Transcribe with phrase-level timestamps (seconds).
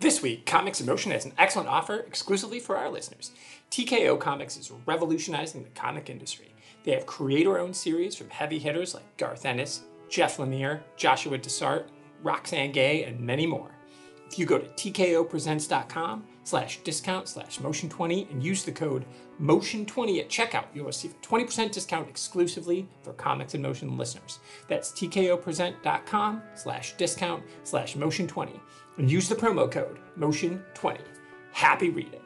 [0.00, 3.32] This week, Comics in Motion has an excellent offer exclusively for our listeners.
[3.72, 6.54] TKO Comics is revolutionizing the comic industry.
[6.84, 11.90] They have creator owned series from heavy hitters like Garth Ennis, Jeff Lemire, Joshua Dysart,
[12.22, 13.72] Roxane Gay, and many more.
[14.30, 19.04] If you go to tkopresents.com slash discount slash motion20 and use the code
[19.40, 24.38] motion20 at checkout, you'll receive a 20% discount exclusively for Comics in Motion listeners.
[24.68, 28.60] That's tkopresent.com slash discount slash motion20
[28.98, 31.00] and use the promo code motion20.
[31.52, 32.20] Happy reading.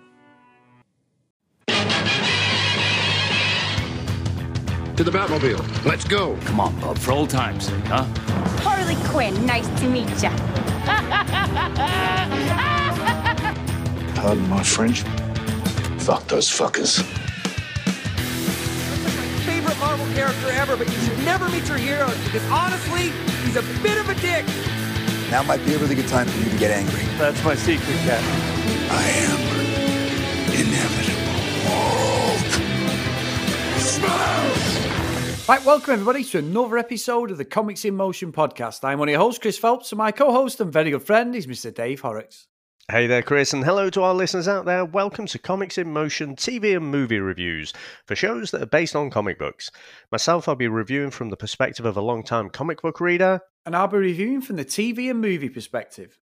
[4.97, 5.85] To the Batmobile.
[5.85, 6.37] Let's go.
[6.45, 8.05] Come on, Bob, for old times' huh?
[8.61, 10.31] Harley Quinn, nice to meet ya.
[14.15, 15.03] Pardon my French.
[15.99, 17.03] Fuck those fuckers.
[19.45, 23.13] favorite Marvel character ever, but you should never meet your heroes because honestly,
[23.45, 24.45] he's a bit of a dick.
[25.33, 27.01] Now might be a really good time for you to get angry.
[27.17, 28.23] That's my secret, Cat.
[28.91, 29.41] I am
[30.53, 31.33] inevitable.
[33.81, 35.49] Smash!
[35.49, 38.85] Right, welcome everybody to another episode of the Comics in Motion podcast.
[38.85, 41.47] I'm one of your hosts, Chris Phelps, and my co-host and very good friend is
[41.47, 41.75] Mr.
[41.75, 42.49] Dave Horrocks.
[42.91, 44.85] Hey there, Chris, and hello to our listeners out there.
[44.85, 47.73] Welcome to Comics in Motion TV and movie reviews
[48.07, 49.71] for shows that are based on comic books.
[50.11, 53.41] Myself, I'll be reviewing from the perspective of a long-time comic book reader.
[53.65, 56.19] And I'll be reviewing from the TV and movie perspective.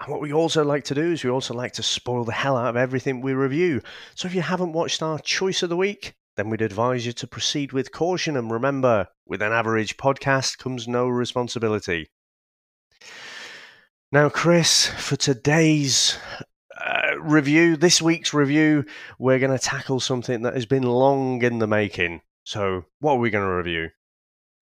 [0.00, 2.56] And what we also like to do is we also like to spoil the hell
[2.56, 3.80] out of everything we review.
[4.16, 7.26] So if you haven't watched our choice of the week, then we'd advise you to
[7.28, 8.36] proceed with caution.
[8.36, 12.10] And remember, with an average podcast comes no responsibility.
[14.12, 16.18] Now, Chris, for today's
[16.76, 18.84] uh, review, this week's review,
[19.20, 22.22] we're going to tackle something that has been long in the making.
[22.42, 23.90] So, what are we going to review?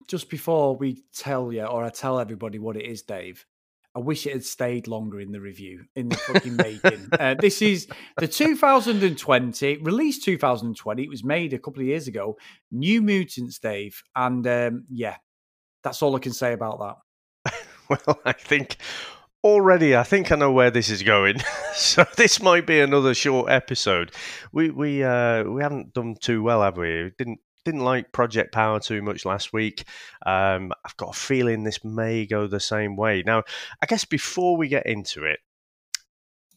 [0.07, 3.47] Just before we tell you, or I tell everybody what it is, Dave,
[3.95, 7.09] I wish it had stayed longer in the review, in the fucking making.
[7.19, 7.87] Uh, this is
[8.19, 11.03] the 2020, released 2020.
[11.03, 12.37] It was made a couple of years ago.
[12.71, 14.03] New Mutants, Dave.
[14.15, 15.15] And um, yeah,
[15.83, 17.55] that's all I can say about that.
[17.89, 18.77] Well, I think
[19.43, 21.37] already I think I know where this is going.
[21.73, 24.11] so this might be another short episode.
[24.51, 27.11] We we uh we haven't done too well, have we?
[27.17, 29.83] didn't didn't like Project Power too much last week.
[30.25, 33.21] Um, I've got a feeling this may go the same way.
[33.25, 33.43] Now,
[33.81, 35.39] I guess before we get into it,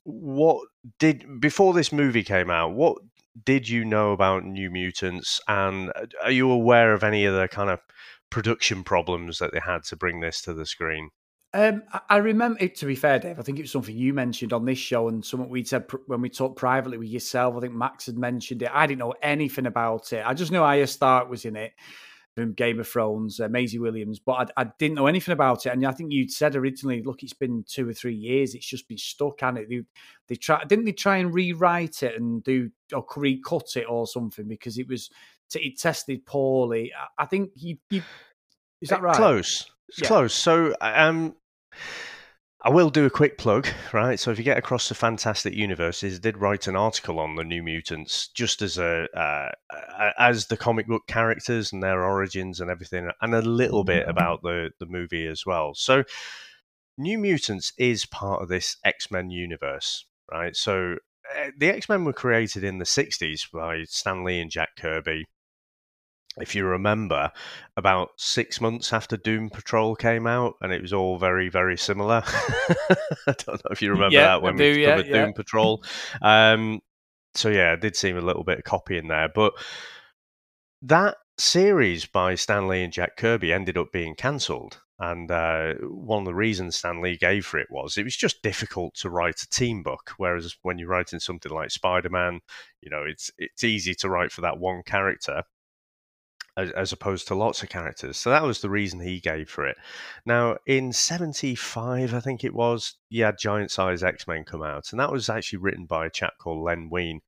[0.04, 0.66] what
[0.98, 2.74] did before this movie came out?
[2.74, 2.98] What
[3.44, 7.48] did you know about New Mutants, and uh, are you aware of any of the
[7.48, 7.80] kind of
[8.30, 11.10] production problems that they had to bring this to the screen?
[11.54, 12.66] Um, I- remember.
[12.66, 15.24] To be fair, Dave, I think it was something you mentioned on this show, and
[15.24, 17.56] something we said pr- when we talked privately with yourself.
[17.56, 18.70] I think Max had mentioned it.
[18.72, 20.24] I didn't know anything about it.
[20.26, 21.72] I just knew Arya Stark was in it
[22.34, 25.72] from Game of Thrones, uh, Maisie Williams, but I, I didn't know anything about it.
[25.74, 28.54] And I think you'd said originally, look, it's been two or three years.
[28.54, 29.82] It's just been stuck, and it they,
[30.28, 34.48] they try didn't they try and rewrite it and do or recut it or something
[34.48, 35.10] because it was
[35.54, 36.92] it tested poorly.
[36.98, 38.02] I, I think you, you
[38.80, 39.14] is that right?
[39.14, 39.70] Close.
[39.88, 40.08] It's Yeah.
[40.08, 40.32] close.
[40.32, 41.36] So um
[42.64, 44.20] I will do a quick plug, right?
[44.20, 47.42] So if you get across the Fantastic Universes, I did write an article on the
[47.42, 49.50] New Mutants, just as a uh,
[50.16, 54.42] as the comic book characters and their origins and everything, and a little bit about
[54.42, 55.74] the the movie as well.
[55.74, 56.04] So
[56.96, 60.54] New Mutants is part of this X Men universe, right?
[60.54, 60.98] So
[61.36, 65.26] uh, the X Men were created in the '60s by Stan Lee and Jack Kirby
[66.40, 67.30] if you remember,
[67.76, 72.22] about six months after Doom Patrol came out, and it was all very, very similar.
[72.26, 72.86] I
[73.26, 75.24] don't know if you remember Yeah, that when do, we yeah, covered yeah.
[75.24, 75.84] Doom Patrol.
[76.22, 76.80] Um,
[77.34, 79.52] so yeah, it did seem a little bit of copying there, but
[80.82, 84.80] that series by Stan Lee and Jack Kirby ended up being cancelled.
[84.98, 88.42] And uh, one of the reasons Stan Lee gave for it was it was just
[88.42, 90.12] difficult to write a team book.
[90.16, 92.40] Whereas when you're writing something like Spider Man,
[92.80, 95.42] you know, it's it's easy to write for that one character
[96.56, 98.16] as, as opposed to lots of characters.
[98.16, 99.76] So that was the reason he gave for it.
[100.26, 104.90] Now, in 75, I think it was, you had Giant Size X Men come out,
[104.90, 107.20] and that was actually written by a chap called Len Wein.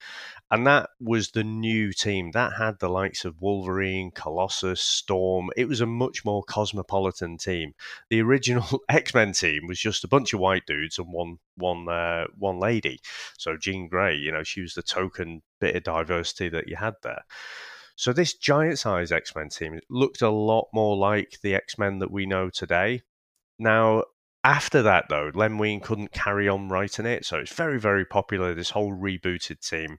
[0.51, 2.31] And that was the new team.
[2.33, 5.51] That had the likes of Wolverine, Colossus, Storm.
[5.57, 7.75] It was a much more cosmopolitan team.
[8.11, 11.89] The original X Men team was just a bunch of white dudes and one one
[11.89, 13.01] uh, one lady.
[13.39, 16.95] So Jean Grey, you know, she was the token bit of diversity that you had
[17.03, 17.23] there.
[17.97, 21.99] So this giant size X Men team looked a lot more like the X Men
[22.01, 23.03] that we know today.
[23.59, 24.05] Now,
[24.43, 28.55] after that though, Len Wein couldn't carry on writing it, so it's very, very popular.
[28.55, 29.99] This whole rebooted team.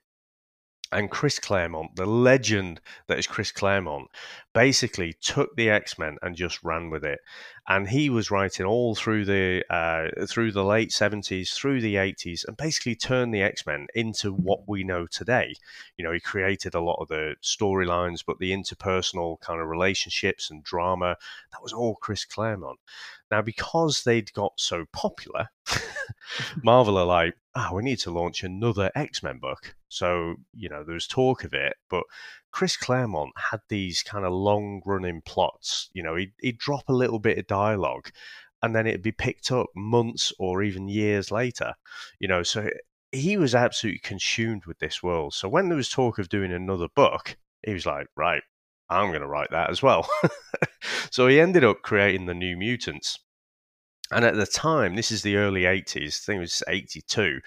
[0.92, 4.08] And Chris Claremont, the legend that is Chris Claremont,
[4.54, 7.20] basically took the X Men and just ran with it.
[7.68, 12.46] And he was writing all through the uh, through the late seventies, through the eighties,
[12.48, 15.56] and basically turned the X Men into what we know today.
[15.98, 20.52] You know, he created a lot of the storylines, but the interpersonal kind of relationships
[20.52, 21.18] and drama
[21.52, 22.80] that was all Chris Claremont.
[23.32, 25.50] Now, because they'd got so popular,
[26.64, 29.76] Marvel are like, ah, oh, we need to launch another X Men book.
[29.90, 32.04] So, you know, there was talk of it, but
[32.56, 35.90] Chris Claremont had these kind of long running plots.
[35.92, 38.12] You know, he'd, he'd drop a little bit of dialogue
[38.63, 41.74] and then it'd be picked up months or even years later.
[42.18, 42.69] You know, so
[43.12, 45.34] he was absolutely consumed with this world.
[45.34, 48.42] So when there was talk of doing another book, he was like, right,
[48.90, 50.08] I'm going to write that as well.
[51.12, 53.19] so he ended up creating the New Mutants.
[54.12, 57.42] And at the time, this is the early 80s, I think it was 82,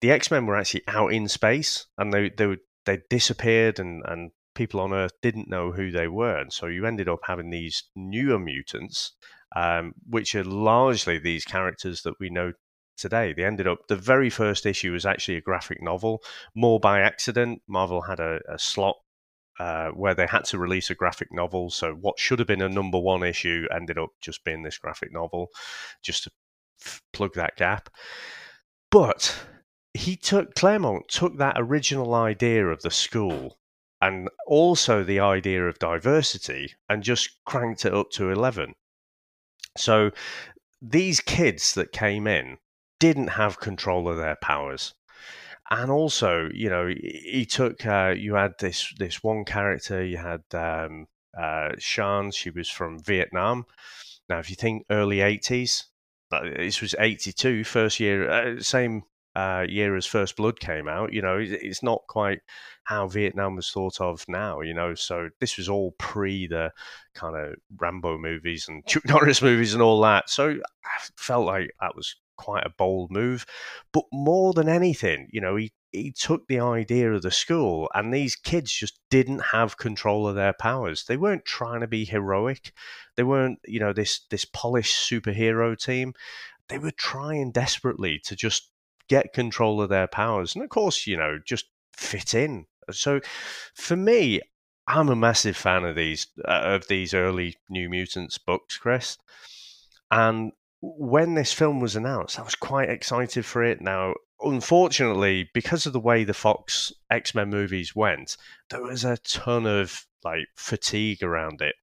[0.00, 4.30] the X Men were actually out in space and they, they, they disappeared and, and
[4.54, 6.36] people on Earth didn't know who they were.
[6.36, 9.12] And so you ended up having these newer mutants,
[9.56, 12.52] um, which are largely these characters that we know
[12.96, 13.32] today.
[13.32, 16.22] They ended up, the very first issue was actually a graphic novel,
[16.54, 17.62] more by accident.
[17.66, 18.96] Marvel had a, a slot
[19.58, 21.70] uh, where they had to release a graphic novel.
[21.70, 25.12] So what should have been a number one issue ended up just being this graphic
[25.12, 25.48] novel,
[26.02, 26.30] just to
[26.84, 27.88] f- plug that gap.
[28.90, 29.46] But
[29.94, 33.58] he took Claremont took that original idea of the school
[34.00, 38.74] and also the idea of diversity and just cranked it up to 11
[39.76, 40.10] so
[40.80, 42.58] these kids that came in
[42.98, 44.94] didn't have control of their powers
[45.72, 47.86] and also, you know, he took.
[47.86, 50.04] Uh, you had this this one character.
[50.04, 52.34] You had um, uh, Xi'an.
[52.34, 53.64] She was from Vietnam.
[54.28, 55.84] Now, if you think early eighties,
[56.30, 61.12] this was 82, first year, uh, same uh, year as First Blood came out.
[61.12, 62.40] You know, it's not quite
[62.84, 64.60] how Vietnam was thought of now.
[64.60, 66.70] You know, so this was all pre the
[67.14, 70.28] kind of Rambo movies and Chuck Norris movies and all that.
[70.28, 73.46] So I felt like that was quite a bold move.
[73.92, 78.12] But more than anything, you know, he, he took the idea of the school, and
[78.12, 81.04] these kids just didn't have control of their powers.
[81.04, 82.72] They weren't trying to be heroic.
[83.16, 86.14] They weren't, you know, this this polished superhero team.
[86.68, 88.71] They were trying desperately to just
[89.12, 92.64] get control of their powers, and of course, you know, just fit in.
[92.90, 93.20] So,
[93.74, 94.40] for me,
[94.86, 99.18] I'm a massive fan of these uh, of these early New Mutants books, Chris.
[100.10, 103.82] And when this film was announced, I was quite excited for it.
[103.82, 108.38] Now, unfortunately, because of the way the Fox X Men movies went,
[108.70, 111.76] there was a ton of like fatigue around it.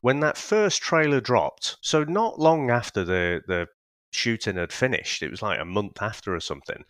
[0.00, 3.68] When that first trailer dropped, so not long after the the
[4.14, 6.84] shooting had finished, it was like a month after or something.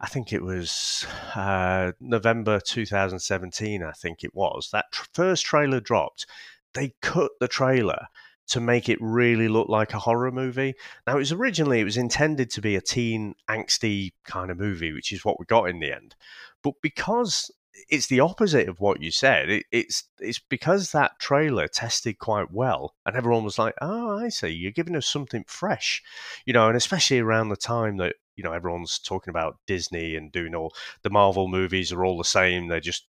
[0.00, 3.82] I think it was uh, November 2017.
[3.82, 6.26] I think it was that tr- first trailer dropped.
[6.74, 8.06] They cut the trailer
[8.48, 10.74] to make it really look like a horror movie.
[11.06, 14.92] Now, it was originally it was intended to be a teen angsty kind of movie,
[14.92, 16.14] which is what we got in the end.
[16.62, 17.50] But because
[17.88, 22.50] it's the opposite of what you said, it, it's it's because that trailer tested quite
[22.50, 26.02] well, and everyone was like, "Oh, I see, you're giving us something fresh,"
[26.44, 30.32] you know, and especially around the time that you know everyone's talking about Disney and
[30.32, 32.68] doing all the Marvel movies are all the same.
[32.68, 33.06] They're just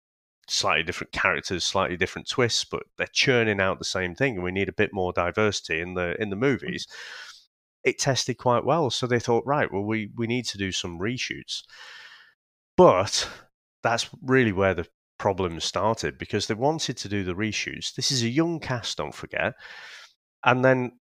[0.48, 4.52] slightly different characters, slightly different twists, but they're churning out the same thing, and we
[4.52, 6.40] need a bit more diversity in the in the mm.
[6.42, 6.88] movies.
[7.84, 11.00] It tested quite well, so they thought, right, well, we we need to do some
[11.00, 11.64] reshoots.
[12.78, 13.30] But
[13.84, 14.88] that's really where the
[15.20, 17.94] problem started because they wanted to do the reshoots.
[17.96, 19.54] This is a young cast, don't forget,
[20.44, 20.94] and then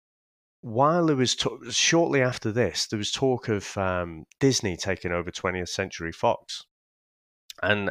[0.63, 5.31] while there was t- shortly after this, there was talk of um, Disney taking over
[5.31, 6.65] 20th Century Fox,
[7.63, 7.91] and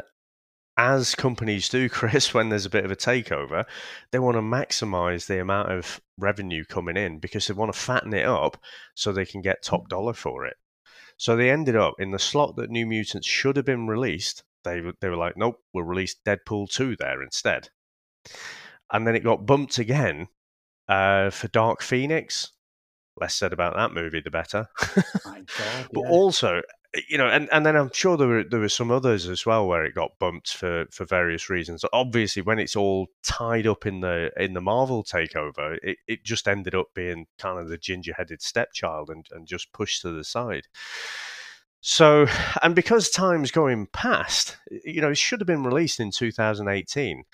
[0.76, 3.64] as companies do, Chris, when there's a bit of a takeover,
[4.12, 8.14] they want to maximize the amount of revenue coming in because they want to fatten
[8.14, 8.56] it up
[8.94, 10.56] so they can get top dollar for it.
[11.16, 14.42] So they ended up in the slot that New Mutants should have been released.
[14.64, 17.68] They they were like, nope, we'll release Deadpool two there instead.
[18.92, 20.28] And then it got bumped again
[20.88, 22.52] uh, for Dark Phoenix.
[23.20, 24.66] Less said about that movie, the better.
[25.24, 25.46] God,
[25.92, 26.10] but yeah.
[26.10, 26.62] also,
[27.08, 29.66] you know, and, and then I'm sure there were there were some others as well
[29.66, 31.84] where it got bumped for, for various reasons.
[31.92, 36.48] Obviously, when it's all tied up in the in the Marvel takeover, it, it just
[36.48, 40.24] ended up being kind of the ginger headed stepchild and, and just pushed to the
[40.24, 40.66] side.
[41.80, 42.26] So,
[42.62, 47.24] and because time's going past, you know, it should have been released in 2018.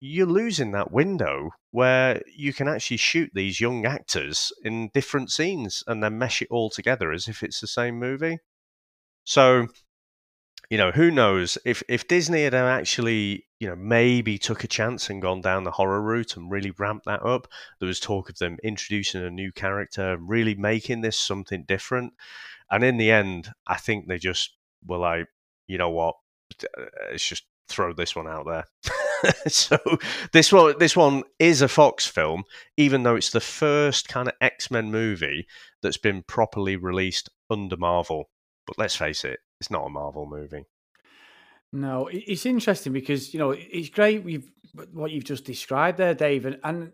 [0.00, 5.82] You're losing that window where you can actually shoot these young actors in different scenes
[5.86, 8.38] and then mesh it all together as if it's the same movie.
[9.24, 9.68] So
[10.70, 15.08] you know, who knows if if Disney had actually, you know, maybe took a chance
[15.08, 17.46] and gone down the horror route and really ramped that up.
[17.78, 22.14] There was talk of them introducing a new character really making this something different.
[22.70, 25.26] And in the end, I think they just were like,
[25.66, 26.16] you know what,
[26.62, 28.64] uh, let's just throw this one out there.
[29.48, 29.78] so
[30.32, 32.44] this one this one is a Fox film,
[32.76, 35.46] even though it's the first kind of X Men movie
[35.82, 38.30] that's been properly released under Marvel.
[38.66, 40.64] But let's face it, it's not a Marvel movie.
[41.72, 44.22] No, it's interesting because you know it's great.
[44.22, 44.48] We've
[44.92, 46.92] what you've just described there, David, and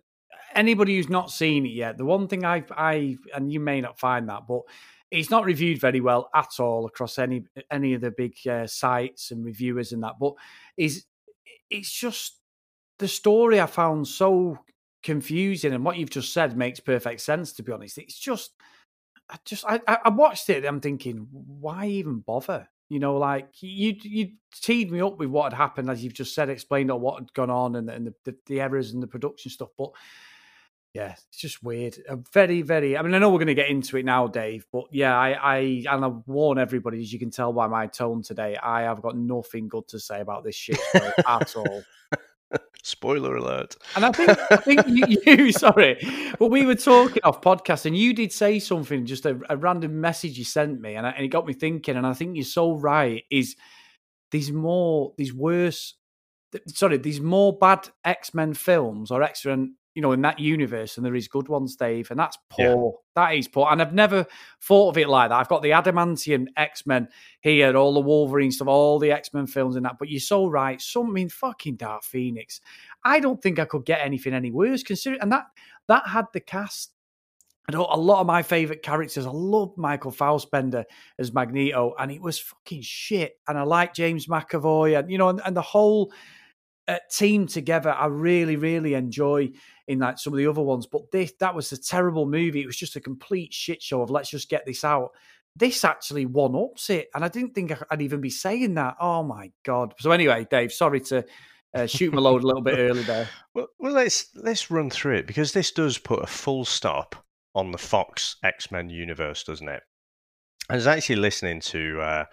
[0.55, 1.99] anybody who's not seen it yet.
[1.99, 4.63] The one thing I, I, and you may not find that, but
[5.13, 9.31] it's not reviewed very well at all across any any of the big uh, sites
[9.31, 10.15] and reviewers and that.
[10.19, 10.35] But
[10.77, 11.05] is
[11.71, 12.39] it's just
[12.99, 14.59] the story I found so
[15.03, 17.53] confusing, and what you've just said makes perfect sense.
[17.53, 18.55] To be honest, it's just
[19.29, 20.65] I just I, I watched it.
[20.65, 22.69] I'm thinking, why even bother?
[22.89, 24.31] You know, like you you
[24.63, 27.33] teed me up with what had happened, as you've just said, explained all what had
[27.35, 29.71] gone on and, and the, the, the errors and the production stuff.
[29.77, 29.91] But
[30.95, 31.97] yeah, it's just weird.
[32.07, 32.99] A very, very.
[32.99, 35.31] I mean, I know we're going to get into it now, Dave, but yeah, I,
[35.31, 35.57] I
[35.91, 39.17] and I warn everybody, as you can tell by my tone today, I have got
[39.17, 41.83] nothing good to say about this shit at all.
[42.83, 43.77] Spoiler alert!
[43.97, 45.97] And I think, I think you, you, sorry,
[46.39, 49.99] but we were talking off podcast, and you did say something, just a, a random
[49.99, 51.97] message you sent me, and, I, and it got me thinking.
[51.97, 53.25] And I think you're so right.
[53.31, 53.57] Is
[54.31, 55.95] these more, these worse,
[56.67, 60.97] sorry, these more bad X Men films or X Men you know, in that universe,
[60.97, 62.95] and there is good ones, Dave, and that's poor.
[63.17, 63.23] Yeah.
[63.23, 63.69] That is poor.
[63.71, 64.27] And I've never
[64.63, 65.39] thought of it like that.
[65.39, 67.09] I've got the Adamantium X Men
[67.41, 69.97] here, all the Wolverine stuff, all the X Men films and that.
[69.99, 70.81] But you're so right.
[70.81, 72.61] Something fucking Dark Phoenix.
[73.05, 74.83] I don't think I could get anything any worse.
[74.83, 75.45] Considering, and that
[75.89, 76.93] that had the cast.
[77.69, 79.25] I know a lot of my favorite characters.
[79.25, 80.85] I love Michael Fassbender
[81.19, 83.35] as Magneto, and it was fucking shit.
[83.47, 86.13] And I like James McAvoy, and you know, and, and the whole
[87.11, 87.91] team together.
[87.91, 89.51] I really, really enjoy
[89.89, 90.87] in like some of the other ones.
[90.87, 92.63] But this that was a terrible movie.
[92.63, 95.11] It was just a complete shit show of let's just get this out.
[95.55, 98.97] This actually one ups it, and I didn't think I'd even be saying that.
[99.01, 99.95] Oh my god!
[99.99, 101.25] So anyway, Dave, sorry to
[101.75, 103.29] uh, shoot my load a little bit early there.
[103.55, 107.23] Well, well, let's let's run through it because this does put a full stop
[107.55, 109.83] on the Fox X Men universe, doesn't it?
[110.73, 112.25] I was actually listening to uh,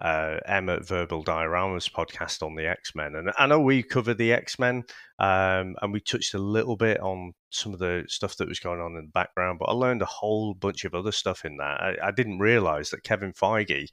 [0.00, 4.32] uh, Emma Verbal Diorama's podcast on the X Men, and I know we covered the
[4.32, 4.84] X Men,
[5.18, 8.80] um, and we touched a little bit on some of the stuff that was going
[8.80, 11.80] on in the background, but I learned a whole bunch of other stuff in that.
[11.80, 13.88] I, I didn't realize that Kevin Feige,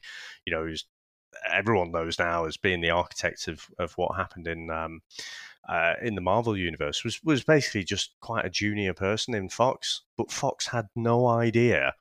[0.46, 0.86] you know, who's
[1.52, 5.00] everyone knows now as being the architect of, of what happened in um,
[5.68, 10.04] uh, in the Marvel universe, was was basically just quite a junior person in Fox,
[10.20, 11.96] but Fox had no idea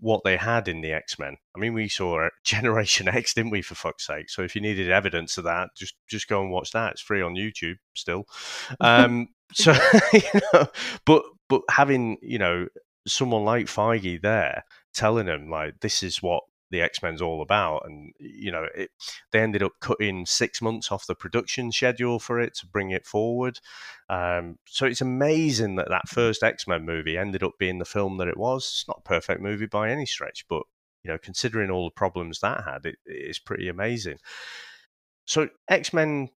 [0.00, 1.36] what they had in the X Men.
[1.54, 3.62] I mean, we saw Generation X, didn't we?
[3.62, 4.30] For fuck's sake!
[4.30, 6.92] So if you needed evidence of that, just just go and watch that.
[6.92, 8.24] It's free on YouTube still.
[8.80, 9.72] Um, so
[10.12, 10.68] you know,
[11.04, 12.66] but but having you know
[13.06, 14.64] someone like Feige there
[14.94, 17.82] telling them like this is what the X Men's all about.
[17.84, 18.90] And you know, it,
[19.32, 23.06] they ended up cutting six months off the production schedule for it to bring it
[23.06, 23.60] forward.
[24.08, 28.18] Um, so it's amazing that that first X Men movie ended up being the film
[28.18, 28.64] that it was.
[28.64, 30.62] It's not a perfect movie by any stretch, but
[31.02, 34.18] you know, considering all the problems that had, it is pretty amazing.
[35.24, 36.30] So X Men,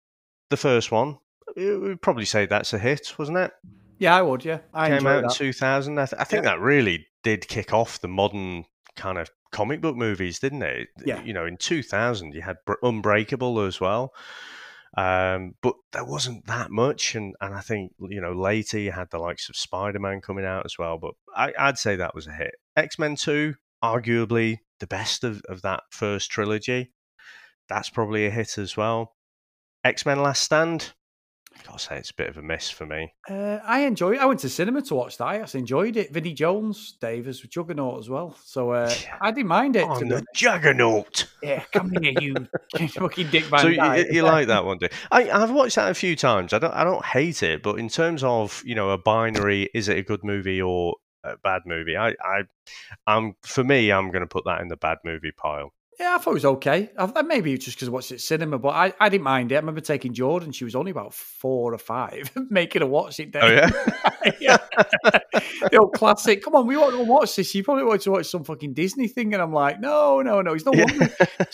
[0.51, 1.19] the first one,
[1.57, 3.53] we'd probably say that's a hit, wasn't it?
[3.99, 4.45] Yeah, I would.
[4.45, 5.41] Yeah, I came out that.
[5.41, 5.99] in 2000.
[5.99, 6.51] I, th- I think yeah.
[6.51, 8.65] that really did kick off the modern
[8.97, 10.89] kind of comic book movies, didn't it?
[11.05, 11.23] Yeah.
[11.23, 14.13] You know, in 2000, you had Unbreakable as well.
[14.97, 17.15] Um, but there wasn't that much.
[17.15, 20.45] And, and I think, you know, later you had the likes of Spider Man coming
[20.45, 20.99] out as well.
[20.99, 22.55] But I, would say that was a hit.
[22.77, 26.93] X Men 2, arguably the best of, of that first trilogy.
[27.69, 29.15] That's probably a hit as well.
[29.85, 30.93] X Men Last Stand,
[31.59, 33.13] I've got to say, it's a bit of a miss for me.
[33.29, 34.17] Uh, I enjoyed.
[34.17, 34.21] it.
[34.21, 35.27] I went to cinema to watch that.
[35.27, 36.13] I actually enjoyed it.
[36.13, 38.37] Vinnie Jones, Dave, is Juggernaut as well.
[38.45, 39.85] So uh, I didn't mind it.
[39.85, 41.27] On the Juggernaut.
[41.43, 42.35] Yeah, come here, you
[42.89, 43.61] fucking dick man.
[43.61, 46.53] So you, you, like that one, do I, I've watched that a few times.
[46.53, 49.89] I don't, I don't hate it, but in terms of you know a binary, is
[49.89, 51.97] it a good movie or a bad movie?
[51.97, 52.43] I, I,
[53.07, 55.73] I'm for me, I'm going to put that in the bad movie pile.
[56.03, 56.91] Yeah, I thought it was okay.
[56.99, 59.55] I, maybe just because I watched it cinema, but I, I didn't mind it.
[59.55, 63.37] I remember taking Jordan; she was only about four or five, making her watch it.
[63.41, 63.71] Oh yeah,
[64.41, 64.57] yeah.
[64.73, 66.43] the old classic.
[66.43, 67.55] Come on, we want to watch this.
[67.55, 70.55] You probably want to watch some fucking Disney thing, and I'm like, no, no, no.
[70.55, 70.87] He's no yeah.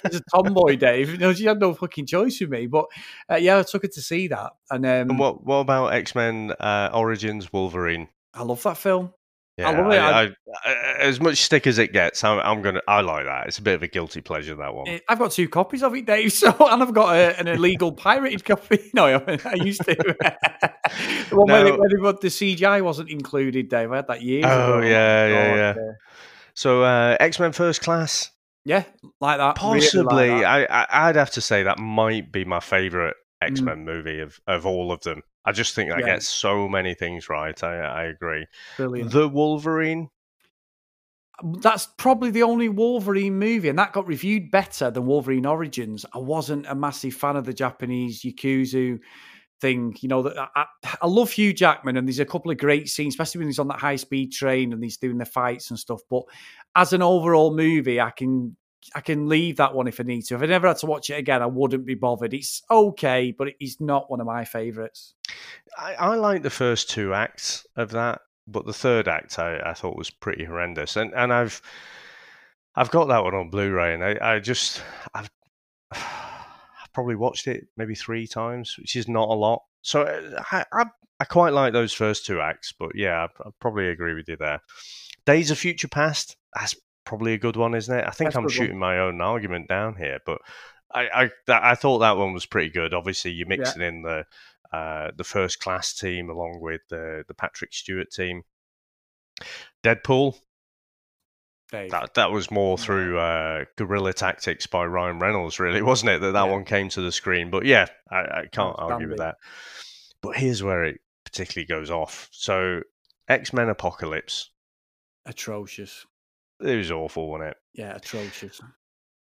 [0.07, 1.11] She's a tomboy, Dave.
[1.11, 2.69] You know, she had no fucking choice with me.
[2.69, 2.87] But
[3.31, 4.53] uh, yeah, I took her to see that.
[4.71, 8.09] And, um, and what what about X Men uh, Origins Wolverine?
[8.33, 9.13] I love that film.
[9.59, 9.71] Yeah.
[9.71, 10.23] I, I-
[10.65, 12.81] I- as much stick as it gets, I'm, I'm gonna.
[12.87, 13.49] I like that.
[13.49, 14.87] It's a bit of a guilty pleasure that one.
[14.89, 16.33] Eh, I've got two copies of it, Dave.
[16.39, 18.91] So, and I've got a, an illegal pirated copy.
[18.95, 19.95] No, I used to.
[21.31, 21.77] the one where, No.
[21.77, 23.93] where got the CGI wasn't included, Dave.
[23.93, 24.87] I had that years Oh ago.
[24.87, 25.93] yeah, yeah, God, yeah.
[26.55, 28.31] So uh, X Men First Class,
[28.65, 28.85] yeah,
[29.21, 29.59] like that.
[29.63, 30.29] really like possibly.
[30.29, 30.45] that.
[30.45, 33.51] I, I I'd have to say that might be my favorite Mm.
[33.53, 35.23] X Men movie of of all of them.
[35.49, 36.07] I just think that Yeah.
[36.15, 37.61] gets so many things right.
[37.65, 38.47] I I agree.
[38.77, 39.11] Brilliant.
[39.13, 40.09] The Wolverine.
[41.43, 46.05] Um, that's probably the only Wolverine movie, and that got reviewed better than Wolverine Origins.
[46.13, 48.99] I wasn't a massive fan of the Japanese Yakuza
[49.61, 49.97] thing.
[50.01, 50.49] You know, that I,
[50.85, 53.59] I- I love Hugh Jackman, and there's a couple of great scenes, especially when he's
[53.61, 56.01] on that high speed train and he's doing the fights and stuff.
[56.11, 56.25] But
[56.75, 58.57] as an overall movie, I can
[58.95, 60.35] I can leave that one if I need to.
[60.37, 62.33] If I never had to watch it again, I wouldn't be bothered.
[62.33, 65.15] It's okay, but it's not one of my favourites.
[65.77, 69.75] I, I like the first two acts of that, but the third act I, I
[69.75, 70.97] thought was pretty horrendous.
[70.97, 71.61] And and I've
[72.77, 74.83] I've got that one on Blu-ray, and I, I just
[75.15, 75.31] I've
[75.93, 79.63] I've probably watched it maybe three times, which is not a lot.
[79.83, 80.85] So uh, I I,
[81.21, 84.37] I quite like those first two acts, but yeah, I, I probably agree with you
[84.37, 84.61] there.
[85.27, 86.75] Days of Future Past, that's
[87.09, 88.05] probably a good one, isn't it?
[88.07, 88.67] I think That's I'm good one.
[88.67, 90.39] shooting my own argument down here, but
[90.95, 92.95] I I, that, I thought that one was pretty good.
[92.95, 94.25] Obviously, you're mixing in the
[94.73, 98.43] uh, the first class team along with the the Patrick Stewart team.
[99.83, 100.39] Deadpool,
[101.71, 101.91] Dave.
[101.93, 106.21] that that was more through uh, guerrilla tactics by Ryan Reynolds, really, wasn't it?
[106.21, 106.53] That that Yeah.
[106.53, 107.51] one came to the screen.
[107.51, 109.37] But yeah, I, I can't argue with that.
[110.21, 112.29] But here's where it particularly goes off.
[112.33, 112.83] So
[113.29, 114.51] X Men Apocalypse,
[115.25, 116.07] atrocious.
[116.61, 117.57] It was awful, wasn't it?
[117.75, 118.61] Yeah, atrocious.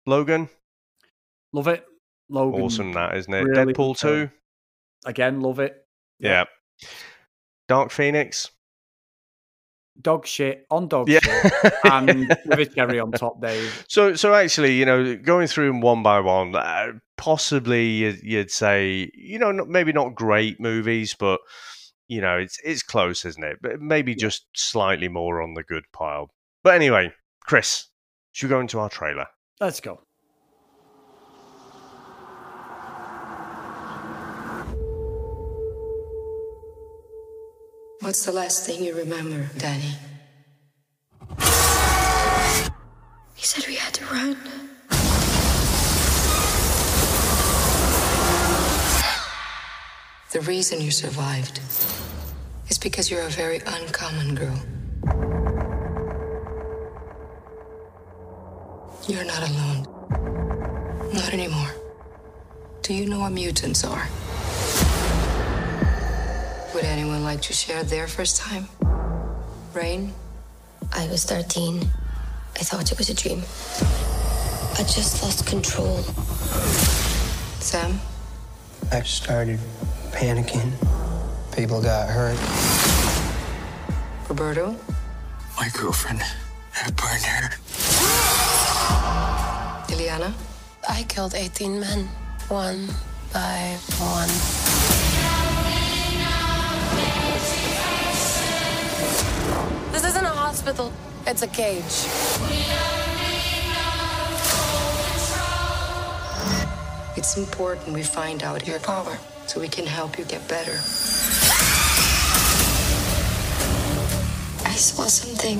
[0.06, 0.50] Logan,
[1.54, 1.86] Love it.
[2.30, 2.62] Logan.
[2.62, 3.44] awesome that, isn't it?
[3.44, 4.28] really Deadpool good film.
[4.28, 4.30] two,
[5.06, 5.76] Again, love it.
[6.20, 6.46] yeah.
[7.68, 8.52] Dark Phoenix,
[10.02, 11.20] Dog shit on dog yeah.
[11.20, 11.74] shit.
[11.84, 13.86] and with a cherry on top, Dave.
[13.90, 18.52] So, so actually, you know, going through them one by one, uh, possibly you'd, you'd
[18.52, 21.42] say, you know, not, maybe not great movies, but
[22.08, 23.58] you know, it's it's close, isn't it?
[23.62, 26.30] But maybe just slightly more on the good pile.
[26.70, 27.12] But anyway,
[27.42, 27.88] Chris,
[28.32, 29.26] should we go into our trailer?
[29.60, 30.02] Let's go.
[38.02, 39.96] What's the last thing you remember, Danny?
[43.34, 44.38] He said we had to run.
[50.34, 51.62] The reason you survived
[52.70, 55.49] is because you're a very uncommon girl.
[59.10, 59.88] You're not alone.
[61.12, 61.72] Not anymore.
[62.84, 64.08] Do you know what mutants are?
[66.76, 68.68] Would anyone like to share their first time?
[69.74, 70.14] Rain?
[70.94, 71.82] I was 13.
[72.56, 73.40] I thought it was a dream.
[74.78, 76.04] I just lost control.
[77.62, 78.00] Sam?
[78.92, 79.60] I started
[80.12, 80.70] panicking.
[81.56, 82.38] People got hurt.
[84.30, 84.76] Roberto?
[85.58, 86.22] My girlfriend.
[86.76, 87.69] I burned her.
[90.12, 92.10] I killed 18 men,
[92.48, 92.88] one
[93.32, 94.28] by one.
[99.92, 100.92] This isn't a hospital,
[101.28, 101.84] it's a cage.
[107.16, 110.74] It's important we find out your power so we can help you get better.
[114.66, 115.60] I saw something.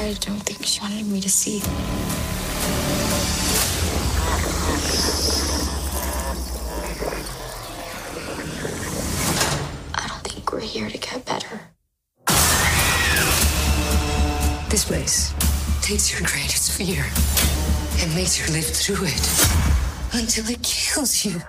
[0.00, 1.60] I don't think she wanted me to see.
[9.94, 11.60] I don't think we're here to get better.
[14.70, 15.34] This place
[15.82, 17.04] takes your greatest fear
[18.02, 21.42] and makes you live through it until it kills you.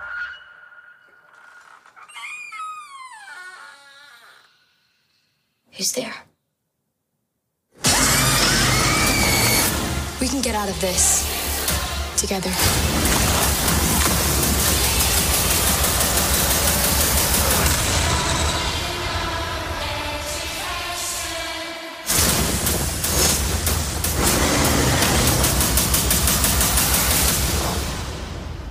[5.71, 6.13] Who's there?
[10.21, 11.25] We can get out of this
[12.15, 12.51] together.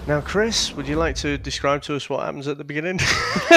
[0.07, 2.99] Now, Chris, would you like to describe to us what happens at the beginning?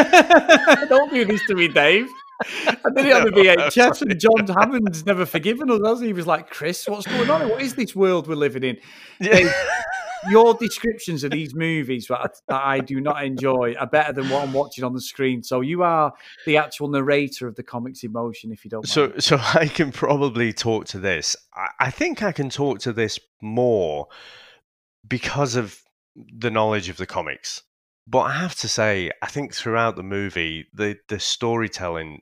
[0.89, 2.08] Don't do this to me, Dave.
[2.67, 6.07] I did it on the VHS, and John Hammond's never forgiven us, has he?
[6.07, 7.49] He was like, Chris, what's going on?
[7.49, 8.77] What is this world we're living in?
[9.21, 9.53] Dave,
[10.29, 14.43] your descriptions of these movies that, that I do not enjoy are better than what
[14.43, 15.43] I'm watching on the screen.
[15.43, 16.13] So you are
[16.45, 18.87] the actual narrator of the Comics in Motion, if you don't.
[18.87, 19.23] So, mind.
[19.23, 21.35] so I can probably talk to this.
[21.53, 24.07] I, I think I can talk to this more
[25.07, 25.79] because of
[26.15, 27.61] the knowledge of the comics.
[28.05, 32.21] But I have to say, I think throughout the movie, the the storytelling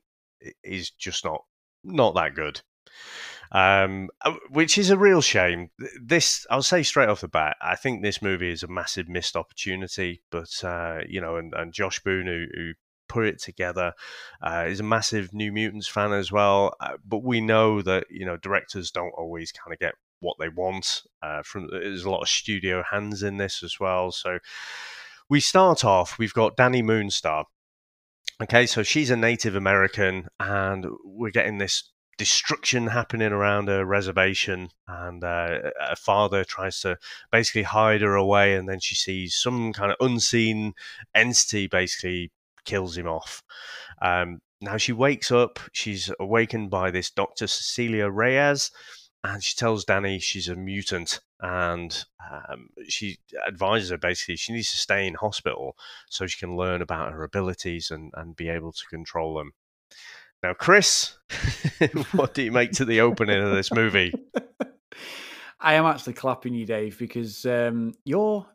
[0.63, 1.43] is just not
[1.83, 2.61] not that good
[3.51, 5.69] um, uh, which is a real shame.
[6.01, 9.35] This, I'll say straight off the bat, I think this movie is a massive missed
[9.35, 10.21] opportunity.
[10.31, 12.71] But uh, you know, and, and Josh Boone, who, who
[13.09, 13.93] put it together,
[14.41, 16.75] uh, is a massive New Mutants fan as well.
[16.79, 20.49] Uh, but we know that you know directors don't always kind of get what they
[20.49, 21.03] want.
[21.21, 24.11] Uh, from there's a lot of studio hands in this as well.
[24.11, 24.39] So
[25.31, 26.19] we start off.
[26.19, 27.45] We've got Danny Moonstar.
[28.43, 34.71] Okay, so she's a Native American, and we're getting this destruction happening around a reservation,
[34.89, 36.97] and uh, a father tries to
[37.31, 40.73] basically hide her away, and then she sees some kind of unseen
[41.15, 42.29] entity basically
[42.65, 43.41] kills him off.
[44.01, 47.47] Um, now she wakes up, she's awakened by this Dr.
[47.47, 48.69] Cecilia Reyes,
[49.23, 54.71] and she tells Danny she's a mutant, and um, she advises her basically she needs
[54.71, 55.75] to stay in hospital
[56.09, 59.51] so she can learn about her abilities and, and be able to control them.
[60.43, 61.17] Now, Chris,
[62.13, 64.13] what do you make to the opening of this movie?
[65.59, 68.47] I am actually clapping you, Dave, because um, your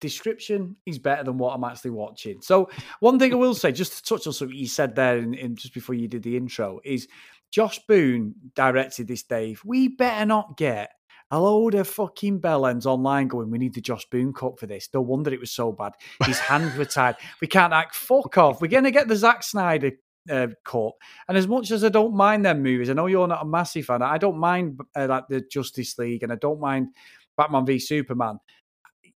[0.00, 2.42] description is better than what I'm actually watching.
[2.42, 2.68] So,
[3.00, 5.56] one thing I will say, just to touch on something you said there, in, in,
[5.56, 7.08] just before you did the intro, is
[7.50, 9.22] Josh Boone directed this.
[9.22, 10.90] Dave, we better not get
[11.30, 14.88] a load of fucking bellends online going, we need the Josh Boone cut for this.
[14.92, 15.92] No wonder it was so bad.
[16.24, 17.16] His hands were tied.
[17.40, 17.94] We can't act.
[17.94, 18.60] Fuck off.
[18.60, 19.92] We're going to get the Zack Snyder
[20.28, 20.92] uh, cut.
[21.28, 23.86] And as much as I don't mind them movies, I know you're not a massive
[23.86, 24.02] fan.
[24.02, 26.88] I don't mind uh, like the Justice League, and I don't mind
[27.36, 28.38] Batman v Superman.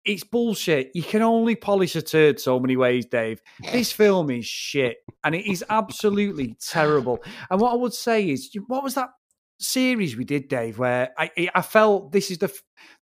[0.06, 0.91] It's bullshit.
[0.93, 3.41] You can only polish a turd so many ways, Dave.
[3.71, 7.23] This film is shit, and it is absolutely terrible.
[7.49, 9.10] And what I would say is, what was that
[9.60, 12.54] series we did, Dave, where I I felt this is the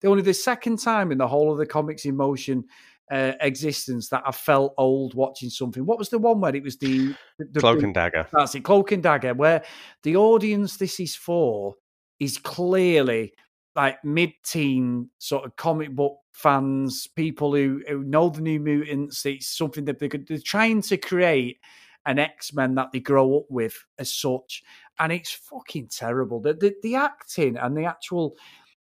[0.01, 2.65] the only the second time in the whole of the comics in motion
[3.11, 5.85] uh, existence that I felt old watching something.
[5.85, 8.27] What was the one where it was the, the Cloak the, and Dagger?
[8.31, 9.63] That's it, Cloak and Dagger, where
[10.03, 11.75] the audience this is for
[12.19, 13.33] is clearly
[13.75, 19.25] like mid-teen sort of comic book fans, people who, who know the New Mutants.
[19.25, 21.57] It's something that they could, they're trying to create
[22.05, 24.63] an X Men that they grow up with as such,
[25.01, 26.39] and it's fucking terrible.
[26.39, 28.37] The the, the acting and the actual.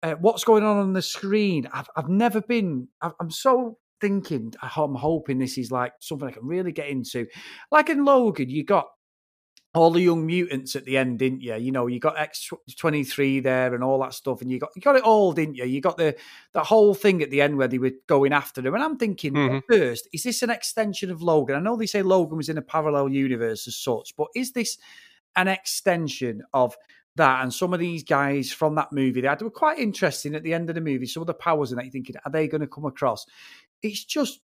[0.03, 1.69] Uh, what's going on on the screen?
[1.73, 2.89] I've, I've never been.
[3.03, 7.27] i I'm so thinking, I'm hoping this is like something I can really get into.
[7.71, 8.89] Like in Logan, you got
[9.75, 11.55] all the young mutants at the end, didn't you?
[11.55, 14.71] You know, you got X twenty three there and all that stuff, and you got
[14.75, 15.65] you got it all, didn't you?
[15.65, 16.17] You got the
[16.55, 18.75] the whole thing at the end where they were going after them.
[18.75, 19.73] And I'm thinking, mm-hmm.
[19.73, 21.57] first, is this an extension of Logan?
[21.57, 24.77] I know they say Logan was in a parallel universe as such, but is this
[25.37, 26.77] an extension of
[27.17, 30.55] that and some of these guys from that movie they were quite interesting at the
[30.55, 32.61] end of the movie some of the powers and that you're thinking are they going
[32.61, 33.27] to come across
[33.83, 34.41] it's just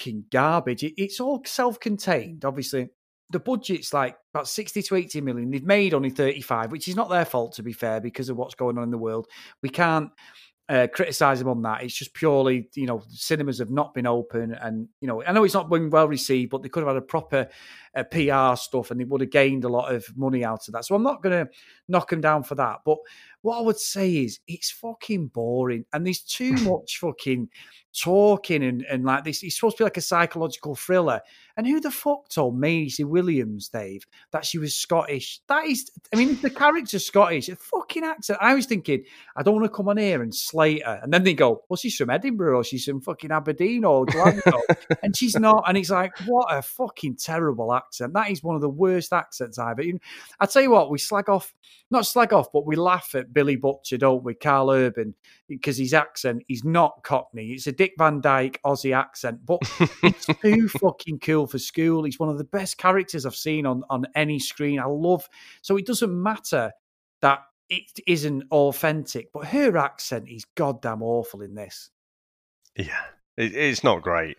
[0.00, 0.82] fucking garbage.
[0.82, 2.44] It, it's all self-contained.
[2.44, 2.88] Obviously,
[3.30, 5.50] the budget's like about 60 to 80 million.
[5.50, 8.54] They've made only 35, which is not their fault, to be fair, because of what's
[8.54, 9.26] going on in the world.
[9.62, 10.10] We can't
[10.70, 11.82] uh, criticize him on that.
[11.82, 15.42] It's just purely, you know, cinemas have not been open, and you know, I know
[15.42, 17.48] it's not been well received, but they could have had a proper
[17.96, 20.84] uh, PR stuff, and they would have gained a lot of money out of that.
[20.84, 21.52] So I'm not going to
[21.88, 22.78] knock him down for that.
[22.84, 22.98] But
[23.42, 27.48] what I would say is, it's fucking boring, and there's too much fucking
[27.92, 29.42] talking and, and like this.
[29.42, 31.20] It's supposed to be like a psychological thriller.
[31.56, 35.40] And who the fuck told Maisie Williams, Dave, that she was Scottish?
[35.48, 38.38] That is, I mean, the character's Scottish, a fucking accent.
[38.40, 39.04] I was thinking,
[39.36, 41.00] I don't want to come on here and slate her.
[41.02, 44.62] And then they go, well, she's from Edinburgh or she's from fucking Aberdeen or Glasgow.
[45.02, 45.64] and she's not.
[45.66, 48.14] And it's like, what a fucking terrible accent.
[48.14, 49.98] That is one of the worst accents I've ever.
[50.38, 51.52] I tell you what, we slag off,
[51.90, 54.34] not slag off, but we laugh at Billy Butcher, don't we?
[54.34, 55.14] Karl Urban,
[55.48, 57.50] because his accent is not Cockney.
[57.50, 59.58] It's a Dick Van Dyke Aussie accent, but
[60.02, 62.04] it's too fucking cool for school.
[62.04, 64.78] He's one of the best characters I've seen on, on any screen.
[64.78, 65.26] I love,
[65.62, 66.72] so it doesn't matter
[67.22, 67.38] that
[67.70, 71.88] it isn't authentic, but her accent is goddamn awful in this.
[72.76, 73.00] Yeah,
[73.38, 74.36] it, it's not great.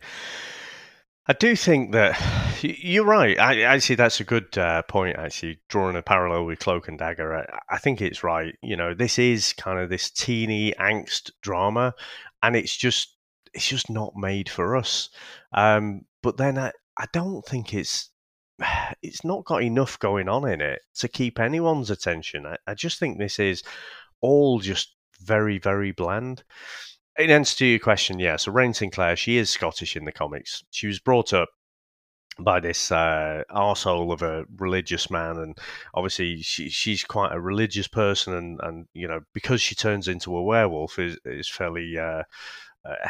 [1.25, 2.21] I do think that
[2.61, 3.39] you're right.
[3.39, 5.17] I, actually, that's a good uh, point.
[5.17, 8.53] Actually, drawing a parallel with Cloak and Dagger, I, I, think it's right.
[8.61, 11.95] You know, this is kind of this teeny angst drama,
[12.43, 13.17] and it's just
[13.53, 15.09] it's just not made for us.
[15.53, 18.09] Um, but then I, I don't think it's
[19.01, 22.45] it's not got enough going on in it to keep anyone's attention.
[22.45, 23.63] I, I just think this is
[24.21, 26.43] all just very very bland.
[27.17, 28.37] in answer to your question, yeah.
[28.37, 30.63] So Rain Sinclair, she is Scottish in the comics.
[30.71, 31.49] She was brought up
[32.39, 35.57] by this uh, arsehole of a religious man, and
[35.93, 40.35] obviously she, she's quite a religious person, and, and you know because she turns into
[40.35, 42.23] a werewolf is is fairly uh,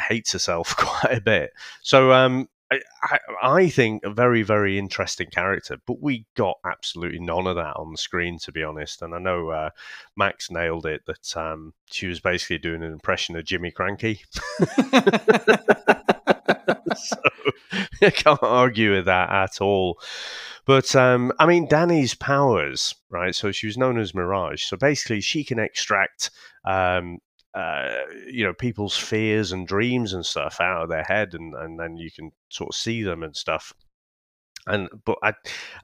[0.08, 1.50] hates herself quite a bit.
[1.82, 7.46] So um, I, I, think a very, very interesting character, but we got absolutely none
[7.46, 9.02] of that on the screen, to be honest.
[9.02, 9.70] And I know uh,
[10.16, 14.20] Max nailed it that um, she was basically doing an impression of Jimmy Krankie.
[16.96, 17.16] so
[18.02, 19.98] I can't argue with that at all.
[20.64, 23.34] But um, I mean, Danny's powers, right?
[23.34, 24.64] So she was known as Mirage.
[24.64, 26.30] So basically, she can extract
[26.64, 27.18] um,
[27.54, 31.78] uh, you know people's fears and dreams and stuff out of their head, and and
[31.78, 33.72] then you can sort of see them and stuff.
[34.66, 35.34] And but I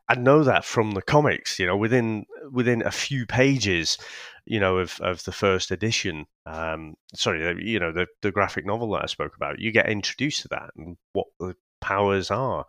[0.08, 3.98] I know that from the comics, you know, within within a few pages,
[4.46, 6.26] you know, of, of the first edition.
[6.46, 9.58] Um, sorry, you know, the the graphic novel that I spoke about.
[9.58, 12.66] You get introduced to that and what the powers are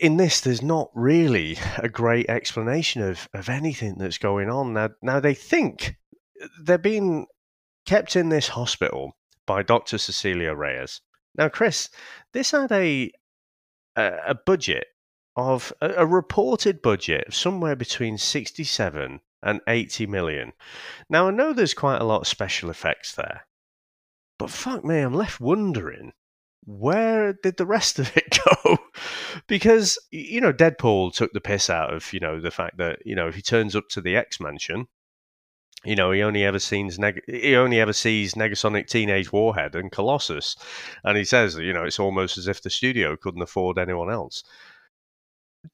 [0.00, 4.72] in this, there's not really a great explanation of, of anything that's going on.
[4.74, 5.96] Now, now they think
[6.62, 7.26] they're being
[7.86, 9.98] kept in this hospital by Dr.
[9.98, 11.00] Cecilia Reyes.
[11.36, 11.88] Now, Chris,
[12.32, 13.10] this had a
[13.96, 14.86] a, budget
[15.36, 20.52] of a, reported budget of somewhere between 67 and 80 million.
[21.08, 23.46] Now, I know there's quite a lot of special effects there,
[24.38, 26.12] but fuck me, I'm left wondering
[26.64, 28.78] where did the rest of it go?
[29.46, 33.14] because you know, Deadpool took the piss out of you know the fact that you
[33.14, 34.86] know if he turns up to the X Mansion,
[35.84, 39.92] you know, he only ever sees neg- he only ever sees Negasonic Teenage Warhead and
[39.92, 40.56] Colossus,
[41.04, 44.42] and he says, you know, it's almost as if the studio couldn't afford anyone else.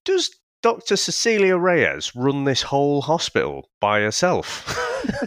[0.04, 0.30] Does
[0.62, 0.96] Dr.
[0.96, 4.78] Cecilia Reyes run this whole hospital by herself?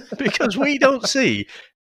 [0.18, 1.48] because we don't see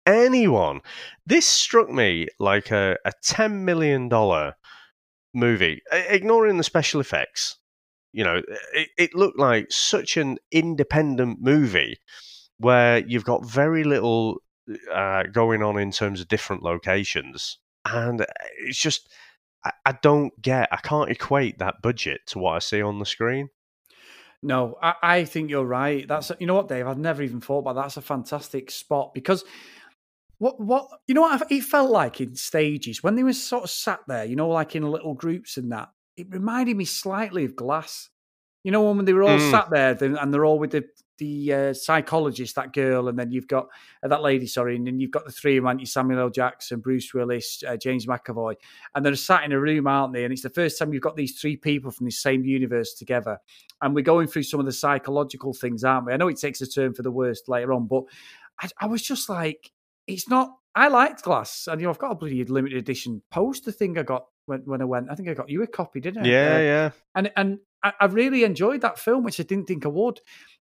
[0.06, 0.80] anyone.
[1.26, 4.56] This struck me like a, a ten million dollar
[5.34, 7.56] movie, ignoring the special effects.
[8.12, 8.42] You know,
[8.74, 11.98] it, it looked like such an independent movie
[12.60, 14.42] where you've got very little
[14.92, 18.26] uh, going on in terms of different locations, and uh,
[18.58, 19.08] it's just
[19.64, 23.06] I, I don't get, I can't equate that budget to what I see on the
[23.06, 23.50] screen.
[24.42, 26.08] No, I, I, think you're right.
[26.08, 26.86] That's you know what, Dave.
[26.86, 27.82] I've never even thought about that.
[27.82, 29.44] that's a fantastic spot because
[30.38, 33.70] what what you know what it felt like in stages when they were sort of
[33.70, 35.90] sat there, you know, like in little groups and that.
[36.16, 38.08] It reminded me slightly of Glass.
[38.64, 39.50] You know, when they were all mm.
[39.50, 40.84] sat there and they're all with the
[41.20, 43.68] the uh, psychologist, that girl, and then you've got
[44.02, 46.30] uh, that lady, sorry, and then you've got the three of them, you Samuel L.
[46.30, 48.56] Jackson, Bruce Willis, uh, James McAvoy,
[48.94, 50.24] and they're sat in a room, aren't they?
[50.24, 53.38] And it's the first time you've got these three people from the same universe together,
[53.82, 56.12] and we're going through some of the psychological things, aren't we?
[56.12, 58.02] I know it takes a turn for the worst later on, but
[58.60, 59.70] I, I was just like,
[60.08, 60.56] it's not.
[60.74, 64.02] I liked Glass, and you know, I've got a bloody limited edition poster thing I
[64.02, 65.10] got when, when I went.
[65.10, 66.28] I think I got you a copy, didn't I?
[66.28, 66.90] Yeah, uh, yeah.
[67.14, 70.20] And and I, I really enjoyed that film, which I didn't think I would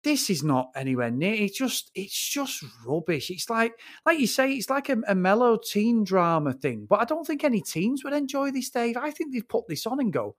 [0.04, 1.34] this is not anywhere near.
[1.34, 3.30] It's just, it's just rubbish.
[3.30, 3.74] It's like,
[4.06, 6.88] like you say, it's like a, a, mellow teen drama thing.
[6.90, 8.98] But I don't think any teens would enjoy this, Dave.
[8.98, 10.36] I think they'd put this on and go,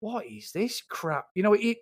[0.00, 1.78] "What is this crap?" You know, it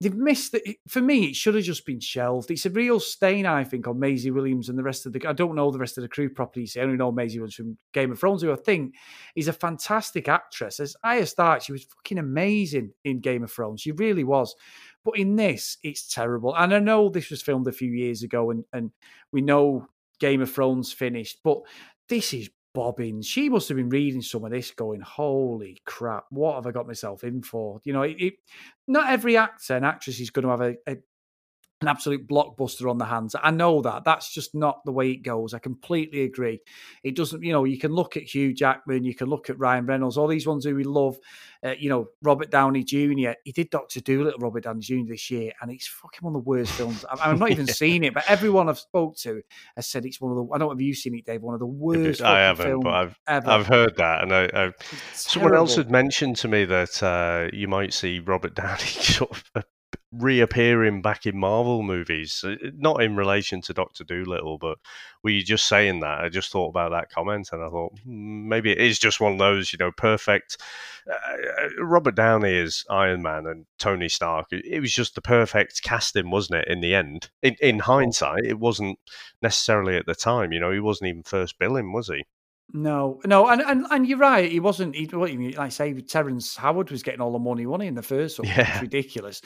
[0.00, 0.76] they've missed it.
[0.86, 2.50] For me, it should have just been shelved.
[2.50, 5.26] It's a real stain, I think, on Maisie Williams and the rest of the.
[5.26, 6.68] I don't know the rest of the crew properly.
[6.76, 8.94] I only know Maisie Williams from Game of Thrones, who I think
[9.34, 10.80] is a fantastic actress.
[10.80, 13.80] As Arya Stark, she was fucking amazing in Game of Thrones.
[13.80, 14.54] She really was.
[15.04, 16.54] But in this, it's terrible.
[16.54, 18.90] And I know this was filmed a few years ago, and and
[19.32, 19.88] we know
[20.20, 21.58] Game of Thrones finished, but
[22.08, 23.26] this is bobbins.
[23.26, 26.86] She must have been reading some of this, going, "Holy crap, what have I got
[26.86, 28.34] myself in for?" You know, it, it,
[28.86, 30.96] not every actor and actress is going to have a, a
[31.80, 33.36] an absolute blockbuster on the hands.
[33.40, 34.04] I know that.
[34.04, 35.54] That's just not the way it goes.
[35.54, 36.60] I completely agree.
[37.04, 39.86] It doesn't, you know, you can look at Hugh Jackman, you can look at Ryan
[39.86, 41.18] Reynolds, all these ones who we love.
[41.64, 43.32] Uh, you know, Robert Downey Jr.
[43.44, 45.08] He did Doctor Dolittle, Robert Downey Jr.
[45.08, 47.04] this year, and it's fucking one of the worst films.
[47.04, 49.42] I, am not even seen it, but everyone I've spoke to
[49.74, 50.54] has said it's one of the.
[50.54, 51.42] I don't know if you've seen it, Dave.
[51.42, 52.22] One of the worst.
[52.22, 53.50] I haven't, but I've ever.
[53.50, 54.72] I've heard that, and I, I
[55.14, 59.64] someone else had mentioned to me that uh, you might see Robert Downey sort of
[60.12, 62.42] reappearing back in Marvel movies.
[62.44, 64.78] Uh, not in relation to Doctor Dolittle, but
[65.22, 66.20] were you just saying that?
[66.20, 69.32] I just thought about that comment, and I thought hmm, maybe it is just one
[69.32, 70.58] of those, you know, perfect.
[71.08, 74.46] Uh, uh, Robert Downey is Iron Man and Tony Stark.
[74.50, 76.68] It was just the perfect casting, wasn't it?
[76.68, 78.98] In the end, in, in hindsight, it wasn't
[79.42, 80.52] necessarily at the time.
[80.52, 82.24] You know, he wasn't even first billing, was he?
[82.74, 84.50] No, no, and, and and you're right.
[84.50, 84.94] He wasn't.
[84.94, 85.52] He, what you?
[85.52, 88.46] Like say, Terrence Howard was getting all the money, wasn't he, in the first one?
[88.48, 88.72] Yeah.
[88.72, 89.40] It's ridiculous.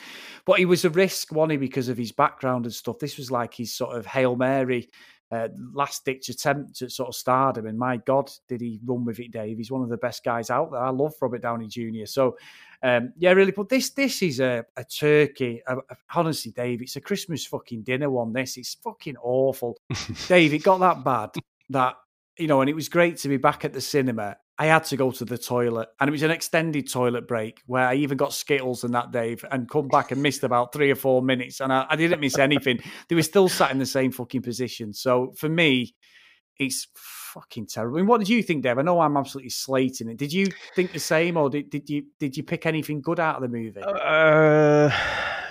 [0.45, 2.99] But he was a risk, wasn't he, because of his background and stuff.
[2.99, 4.89] This was like his sort of hail mary
[5.33, 7.67] uh, last ditch attempt at sort of stardom.
[7.67, 9.57] And my God, did he run with it, Dave?
[9.57, 10.83] He's one of the best guys out there.
[10.83, 12.05] I love Robert Downey Jr.
[12.05, 12.37] So,
[12.83, 13.53] um, yeah, really.
[13.53, 15.63] But this this is a, a turkey.
[15.67, 15.77] Uh,
[16.15, 18.33] honestly, Dave, it's a Christmas fucking dinner one.
[18.33, 19.79] This it's fucking awful.
[20.29, 21.31] Dave, it got that bad
[21.71, 21.97] that
[22.38, 24.37] you know, and it was great to be back at the cinema.
[24.59, 27.87] I had to go to the toilet, and it was an extended toilet break where
[27.87, 30.95] I even got Skittles in that, Dave, and come back and missed about three or
[30.95, 32.81] four minutes, and I, I didn't miss anything.
[33.09, 34.92] they were still sat in the same fucking position.
[34.92, 35.95] So for me,
[36.59, 37.97] it's fucking terrible.
[37.97, 38.79] I mean, what did you think, Dave?
[38.79, 40.18] I know I'm absolutely slating it.
[40.18, 43.37] Did you think the same, or did, did you did you pick anything good out
[43.37, 43.81] of the movie?
[43.83, 44.90] Uh,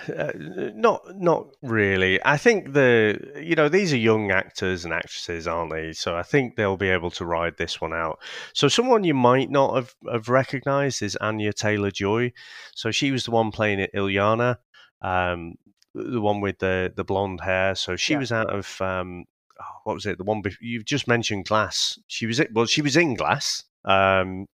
[0.08, 2.18] uh, not not really.
[2.24, 5.92] I think the you know these are young actors and actresses, aren't they?
[5.92, 8.18] So I think they'll be able to ride this one out.
[8.52, 12.32] So someone you might not have, have recognized is Anya Taylor Joy.
[12.74, 14.56] So she was the one playing it, Illyana,
[15.02, 15.54] um,
[15.94, 17.74] the one with the the blonde hair.
[17.74, 18.18] So she yeah.
[18.18, 19.24] was out of um,
[19.60, 20.18] oh, what was it?
[20.18, 21.98] The one you've just mentioned, Glass.
[22.06, 22.52] She was it.
[22.52, 23.64] Well, she was in Glass.
[23.84, 24.46] Um,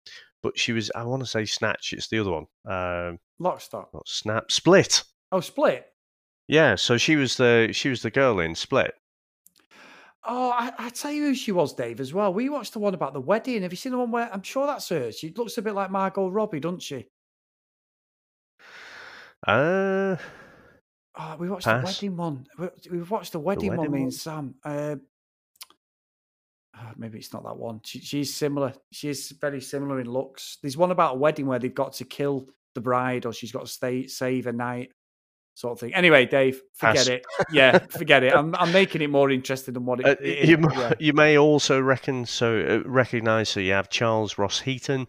[0.42, 1.92] but she was I want to say Snatch.
[1.92, 2.46] It's the other one.
[2.64, 3.90] Um, Lock, Stock.
[3.92, 4.50] Not Snap.
[4.50, 5.02] Split.
[5.32, 5.86] Oh, Split.
[6.48, 8.94] Yeah, so she was the she was the girl in Split.
[10.28, 12.34] Oh, I, I tell you who she was, Dave, as well.
[12.34, 13.62] We watched the one about the wedding.
[13.62, 15.12] Have you seen the one where I'm sure that's her?
[15.12, 17.06] She looks a bit like Margot Robbie, doesn't she?
[19.46, 20.16] Uh
[21.16, 21.80] oh, we watched pass.
[21.80, 22.46] the wedding one.
[22.58, 24.54] We, we watched the wedding, wedding one, me and Sam.
[24.64, 24.96] Uh,
[26.76, 27.80] oh, maybe it's not that one.
[27.84, 28.72] She, she's similar.
[28.90, 30.58] She's very similar in looks.
[30.62, 33.66] There's one about a wedding where they've got to kill the bride or she's got
[33.66, 34.90] to stay save a night
[35.56, 35.94] sort of thing.
[35.94, 37.08] Anyway, Dave, forget Pass.
[37.08, 37.26] it.
[37.50, 38.34] Yeah, forget it.
[38.34, 40.92] I'm, I'm making it more interesting than what it, Uh, it you, Yeah.
[41.00, 45.06] you may also reckon so uh, recognize so you have Charles Ross Heaton.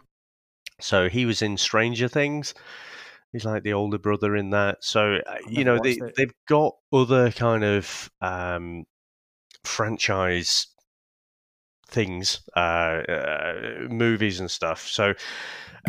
[0.80, 2.54] So he was in Stranger Things.
[3.34, 4.84] He's like the older brother in that.
[4.84, 6.16] So uh, you know they it.
[6.16, 8.86] they've got other kind of um,
[9.66, 10.68] franchise
[11.90, 12.60] things, uh,
[13.10, 14.88] uh, movies and stuff.
[14.88, 15.14] So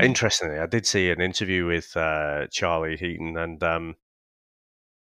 [0.03, 3.95] interestingly, I did see an interview with uh, Charlie Heaton, and um,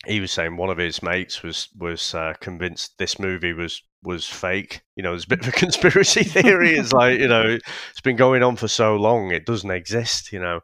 [0.08, 4.28] he was saying one of his mates was was uh, convinced this movie was was
[4.28, 4.82] fake.
[4.96, 6.76] You know, there's a bit of a conspiracy theory.
[6.76, 7.58] It's like you know,
[7.92, 10.32] it's been going on for so long, it doesn't exist.
[10.32, 10.62] You know,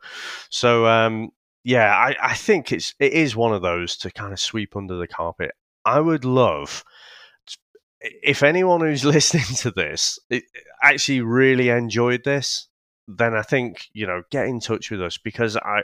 [0.50, 1.30] so um,
[1.64, 4.98] yeah, I, I think it's it is one of those to kind of sweep under
[4.98, 5.52] the carpet.
[5.86, 6.84] I would love
[8.02, 10.20] if anyone who's listening to this
[10.82, 12.68] actually really enjoyed this
[13.08, 15.84] then I think you know get in touch with us because I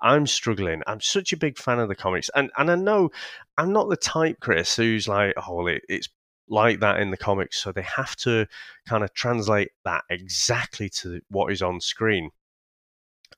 [0.00, 0.82] I'm struggling.
[0.86, 3.10] I'm such a big fan of the comics, and and I know
[3.58, 6.08] I'm not the type, Chris, who's like, oh, it, it's
[6.48, 8.46] like that in the comics, so they have to
[8.86, 12.30] kind of translate that exactly to what is on screen.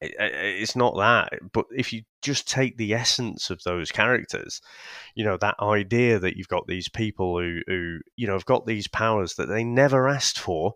[0.00, 4.60] It, it- it's not that, but if you just take the essence of those characters,
[5.14, 8.66] you know that idea that you've got these people who who you know have got
[8.66, 10.74] these powers that they never asked for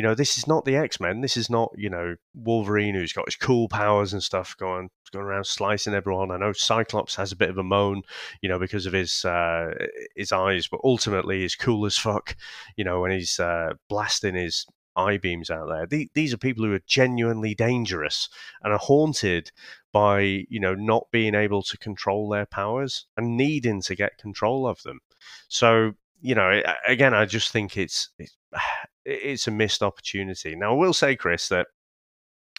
[0.00, 1.20] you know, this is not the X Men.
[1.20, 5.26] This is not, you know, Wolverine who's got his cool powers and stuff going going
[5.26, 6.30] around slicing everyone.
[6.30, 8.00] I know Cyclops has a bit of a moan,
[8.40, 9.74] you know, because of his uh,
[10.16, 12.34] his eyes, but ultimately he's cool as fuck,
[12.76, 14.64] you know, when he's uh, blasting his
[14.96, 15.86] eye beams out there.
[15.86, 18.30] The- These are people who are genuinely dangerous
[18.62, 19.52] and are haunted
[19.92, 24.66] by, you know, not being able to control their powers and needing to get control
[24.66, 25.00] of them.
[25.48, 28.10] So, you know, again, I just think it's
[29.04, 30.54] it's, a missed opportunity.
[30.56, 31.66] Now, I will say, Chris, that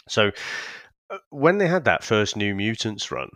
[0.07, 0.31] so
[1.09, 3.29] uh, when they had that first New Mutants run,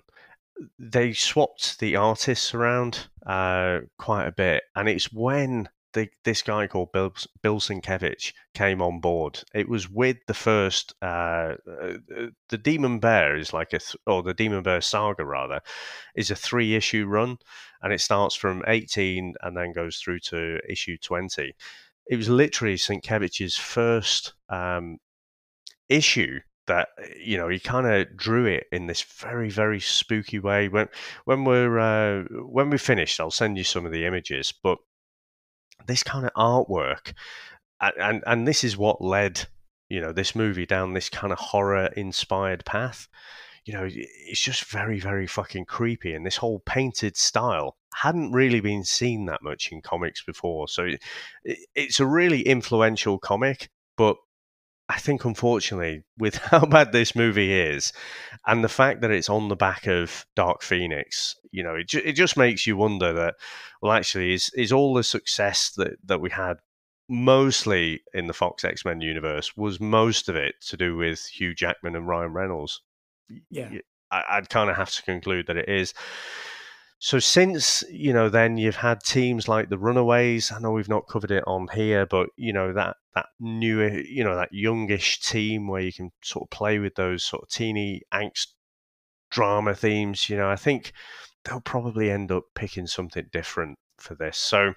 [0.80, 6.67] they swapped the artists around uh, quite a bit, and it's when the, this guy
[6.67, 9.41] called Bill, Bill Sienkiewicz came on board.
[9.53, 11.93] It was with the first, uh, uh,
[12.49, 15.62] the Demon Bear is like a, th- or the Demon Bear saga rather,
[16.13, 17.38] is a three issue run,
[17.81, 21.55] and it starts from 18 and then goes through to issue 20.
[22.08, 24.97] It was literally Sienkiewicz's first um,
[25.88, 26.89] issue that
[27.23, 30.88] you know he kind of drew it in this very very spooky way when
[31.25, 34.79] when we're uh, when we finished i'll send you some of the images but
[35.88, 37.14] this kind of artwork
[37.82, 39.48] and, and and this is what led
[39.90, 43.08] you know this movie down this kind of horror inspired path.
[43.66, 48.60] You know it's just very very fucking creepy and this whole painted style hadn't really
[48.60, 50.68] been seen that much in comics before.
[50.68, 50.86] So
[51.44, 54.18] it, it's a really influential comic but
[54.88, 57.91] I think, unfortunately, with how bad this movie is,
[58.45, 62.04] and the fact that it's on the back of Dark Phoenix, you know, it, ju-
[62.06, 63.36] it just makes you wonder that,
[63.81, 66.58] well, actually, is is all the success that that we had
[67.08, 71.54] mostly in the Fox X Men universe was most of it to do with Hugh
[71.54, 72.81] Jackman and Ryan Reynolds?
[73.50, 73.69] Yeah.
[74.12, 75.94] I, I'd kind of have to conclude that it is.
[77.00, 80.52] so since you know, then you've had teams like the Runaways.
[80.52, 84.24] I know we've not covered it on here, but you know that that new, you
[84.24, 88.02] know, that youngish team where you can sort of play with those sort of teeny
[88.13, 88.48] angst
[89.32, 90.30] drama themes.
[90.30, 90.92] You know, I think
[91.44, 94.38] they'll probably end up picking something different for this.
[94.38, 94.74] So,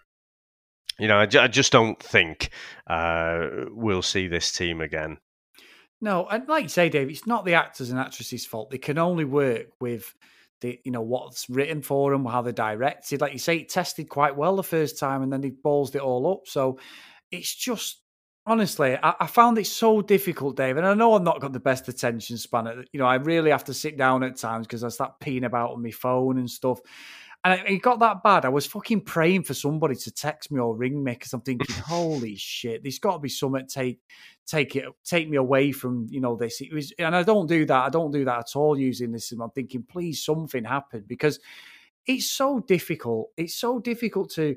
[0.98, 2.50] you know, I, just don't think
[2.86, 5.18] uh, we'll see this team again.
[6.00, 8.70] No, and like you say, Dave, it's not the actors and actresses' fault.
[8.70, 10.14] They can only work with
[10.60, 13.20] the you know what's written for them, how they're directed.
[13.20, 16.00] Like you say, it tested quite well the first time, and then they ballsed it
[16.00, 16.46] all up.
[16.46, 16.78] So
[17.32, 18.00] it's just
[18.48, 20.76] honestly, I, I, found it so difficult, Dave.
[20.76, 22.84] And I know I've not got the best attention span.
[22.92, 25.72] You know, I really have to sit down at times because I start peeing about
[25.72, 26.80] on my phone and stuff.
[27.44, 28.44] And it got that bad.
[28.44, 31.72] I was fucking praying for somebody to text me or ring me because I'm thinking,
[31.86, 34.00] holy shit, there's got to be something take
[34.46, 36.60] take it take me away from you know this.
[36.60, 37.84] It was, and I don't do that.
[37.84, 39.30] I don't do that at all using this.
[39.30, 41.38] and I'm thinking, please, something happened because
[42.06, 43.28] it's so difficult.
[43.36, 44.56] It's so difficult to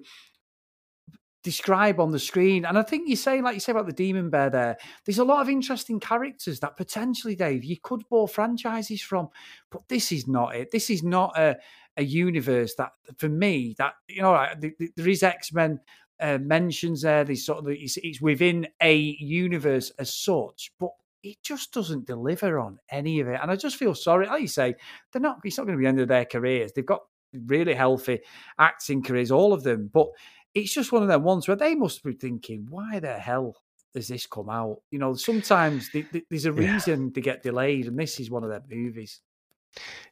[1.43, 2.65] describe on the screen.
[2.65, 5.23] And I think you say, like you say about the Demon Bear there, there's a
[5.23, 9.29] lot of interesting characters that potentially, Dave, you could bore franchises from.
[9.69, 10.71] But this is not it.
[10.71, 11.57] This is not a,
[11.97, 14.47] a universe that, for me, that, you know,
[14.95, 15.79] there is X Men.
[16.19, 20.91] Uh, mentions there, there's sort of it's, it's within a universe as such, but
[21.23, 23.39] it just doesn't deliver on any of it.
[23.41, 24.27] And I just feel sorry.
[24.27, 24.75] Like you say,
[25.11, 25.39] they're not.
[25.43, 26.73] It's not going to be the end of their careers.
[26.75, 27.01] They've got
[27.47, 28.19] really healthy
[28.59, 29.89] acting careers, all of them.
[29.91, 30.09] But
[30.53, 33.55] it's just one of them ones where they must be thinking, why the hell
[33.93, 34.77] does this come out?
[34.91, 35.89] You know, sometimes
[36.29, 37.13] there's a reason yeah.
[37.13, 39.21] to get delayed, and this is one of their movies.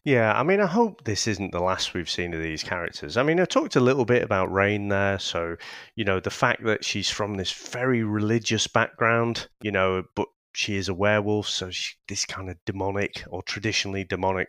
[0.06, 3.18] Yeah, I mean, I hope this isn't the last we've seen of these characters.
[3.18, 5.58] I mean, I talked a little bit about Rahne there, so
[5.96, 10.78] you know the fact that she's from this very religious background, you know, but she
[10.78, 14.48] is a werewolf, so she, this kind of demonic or traditionally demonic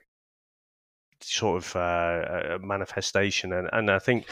[1.22, 3.52] sort of uh, manifestation.
[3.52, 4.26] And, and I think,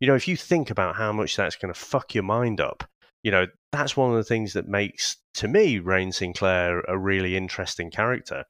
[0.00, 2.84] you know, if you think about how much that's going to fuck your mind up,
[3.22, 7.36] you know, that's one of the things that makes, to me, Rahne Sinclair a really
[7.36, 8.44] interesting character.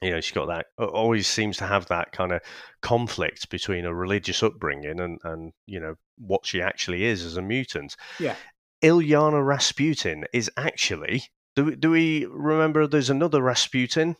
[0.00, 2.40] You know, she's got that, always seems to have that kind of
[2.80, 7.42] conflict between a religious upbringing and, and, you know, what she actually is as a
[7.42, 7.96] mutant.
[8.18, 8.34] Yeah.
[8.82, 11.24] Illyana Rasputin is actually
[11.54, 14.16] do, do we remember there's another Rasputin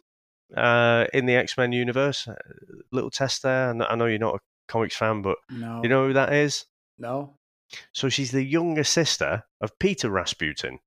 [0.56, 2.28] uh, in the X Men universe.
[2.28, 2.34] Uh,
[2.90, 3.70] little test there.
[3.70, 5.80] I know you're not a comics fan, but no.
[5.82, 6.64] you know who that is?
[6.98, 7.36] No.
[7.92, 10.78] So she's the younger sister of Peter Rasputin,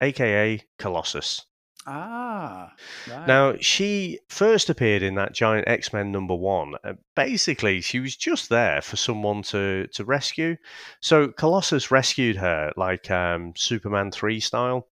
[0.00, 1.46] aka Colossus.
[1.86, 2.74] Ah.
[3.08, 3.28] Right.
[3.28, 6.74] Now, she first appeared in that giant X Men number one.
[7.14, 10.56] Basically, she was just there for someone to, to rescue.
[11.00, 14.88] So Colossus rescued her like um, Superman 3 style.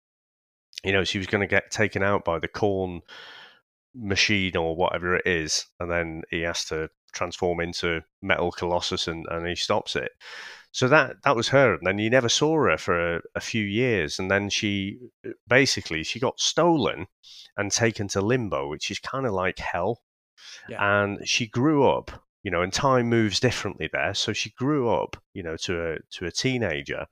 [0.84, 3.00] You know, she was going to get taken out by the Khorne
[3.94, 9.26] machine or whatever it is, and then he has to transform into Metal Colossus and,
[9.30, 10.12] and he stops it.
[10.72, 13.64] So that that was her, and then you never saw her for a, a few
[13.64, 14.98] years, and then she
[15.46, 17.06] basically she got stolen
[17.56, 20.02] and taken to limbo, which is kind of like hell.
[20.68, 21.02] Yeah.
[21.02, 22.10] And she grew up,
[22.42, 24.14] you know, and time moves differently there.
[24.14, 27.06] So she grew up, you know, to a to a teenager,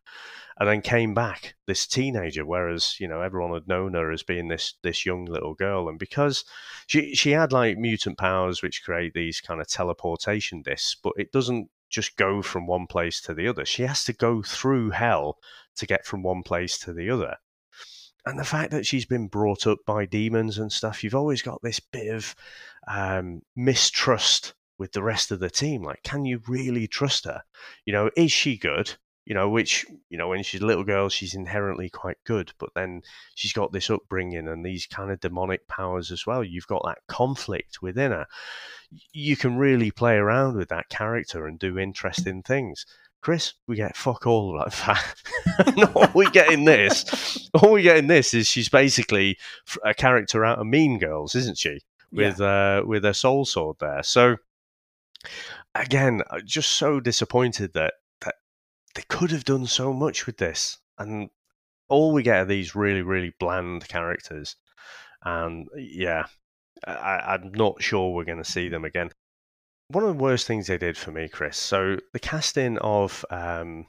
[0.59, 4.48] and then came back this teenager, whereas you know everyone had known her as being
[4.48, 6.44] this this young little girl, and because
[6.86, 11.32] she she had like mutant powers which create these kind of teleportation discs, but it
[11.32, 13.64] doesn't just go from one place to the other.
[13.64, 15.38] She has to go through hell
[15.76, 17.36] to get from one place to the other.
[18.24, 21.61] And the fact that she's been brought up by demons and stuff, you've always got
[21.62, 22.34] this bit of
[22.86, 25.82] um, mistrust with the rest of the team.
[25.82, 27.42] Like, can you really trust her?
[27.84, 28.94] You know, is she good?
[29.24, 32.70] You know, which, you know, when she's a little girl, she's inherently quite good, but
[32.74, 33.02] then
[33.34, 36.42] she's got this upbringing and these kind of demonic powers as well.
[36.42, 38.26] You've got that conflict within her.
[39.12, 42.84] You can really play around with that character and do interesting things.
[43.20, 45.92] Chris, we get fuck all like that.
[45.94, 49.38] all we get in this, all we get in this is she's basically
[49.84, 51.80] a character out of Mean Girls, isn't she?
[52.10, 52.80] With yeah.
[52.80, 54.02] uh, with a soul sword there.
[54.02, 54.36] So
[55.74, 57.94] again, just so disappointed that
[58.95, 61.30] they could have done so much with this, and
[61.88, 64.57] all we get are these really, really bland characters.
[65.24, 66.26] And yeah,
[66.86, 69.11] I, am not sure we're going to see them again.
[69.88, 71.57] One of the worst things they did for me, Chris.
[71.57, 73.86] So the casting of um,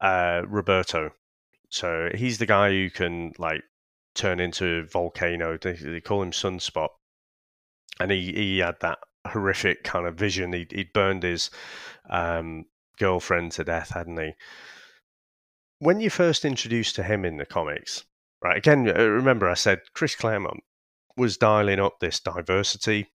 [0.00, 1.10] uh, Roberto.
[1.68, 3.62] So he's the guy who can like
[4.14, 5.56] turn into volcano.
[5.58, 6.88] They, they call him Sunspot,
[8.00, 10.52] and he he had that horrific kind of vision.
[10.52, 11.50] He he'd burned his
[12.08, 12.64] um,
[13.00, 14.32] girlfriend to death, hadn't he?
[15.80, 18.04] When you first introduced to him in the comics,
[18.44, 18.58] right?
[18.58, 20.62] Again, uh, remember I said Chris Claremont
[21.16, 23.08] was dialing up this diversity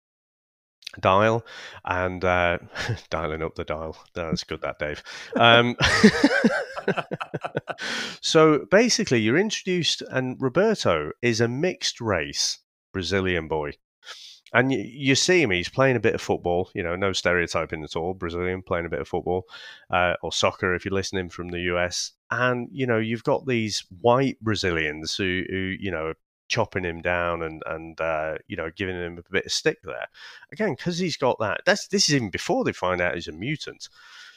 [1.01, 1.45] dial
[1.85, 2.59] and uh,
[3.11, 3.97] dialing up the dial.
[4.14, 5.03] That's good, that Dave.
[5.37, 5.76] Um,
[8.20, 12.59] so basically, you're introduced, and Roberto is a mixed race
[12.93, 13.72] Brazilian boy.
[14.53, 17.83] And you, you see him, he's playing a bit of football, you know, no stereotyping
[17.85, 18.15] at all.
[18.15, 19.47] Brazilian playing a bit of football
[19.91, 22.13] uh, or soccer if you're listening from the US.
[22.31, 26.13] And, you know, you've got these white Brazilians who, who you know,
[26.53, 30.07] chopping him down and and uh, you know giving him a bit of stick there.
[30.53, 31.63] Again, because he's got that.
[31.65, 33.89] That's this is even before they find out he's a mutant.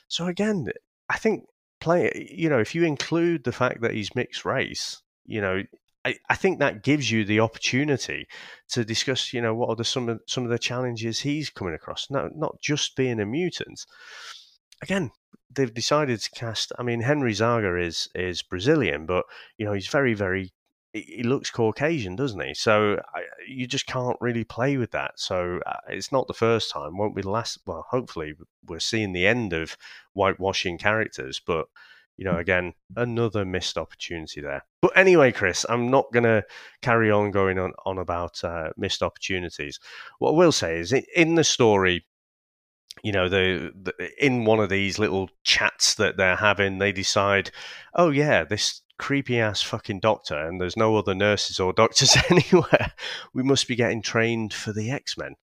[0.07, 0.69] So again,
[1.09, 1.43] I think
[1.81, 2.29] play.
[2.33, 5.63] You know, if you include the fact that he's mixed race, you know.
[6.05, 8.27] I, I think that gives you the opportunity
[8.69, 11.73] to discuss, you know, what are the, some of some of the challenges he's coming
[11.73, 12.07] across.
[12.09, 13.85] No, not just being a mutant.
[14.83, 15.11] Again,
[15.53, 16.71] they've decided to cast.
[16.77, 19.25] I mean, Henry Zaga is is Brazilian, but
[19.57, 20.53] you know he's very very
[20.93, 22.53] he looks Caucasian, doesn't he?
[22.53, 25.13] So I, you just can't really play with that.
[25.15, 27.59] So uh, it's not the first time, won't be the last.
[27.65, 28.35] Well, hopefully
[28.65, 29.75] we're seeing the end of
[30.13, 31.65] whitewashing characters, but
[32.17, 34.63] you know, again, another missed opportunity there.
[34.81, 36.43] But anyway, Chris, I'm not going to
[36.81, 39.79] carry on going on, on about uh, missed opportunities.
[40.19, 42.05] What I will say is, in the story,
[43.03, 47.51] you know, the, the, in one of these little chats that they're having, they decide,
[47.93, 52.93] oh yeah, this creepy ass fucking doctor and there's no other nurses or doctors anywhere.
[53.33, 55.35] We must be getting trained for the X Men.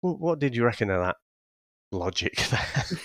[0.00, 1.16] what did you reckon of that
[1.92, 2.98] logic there?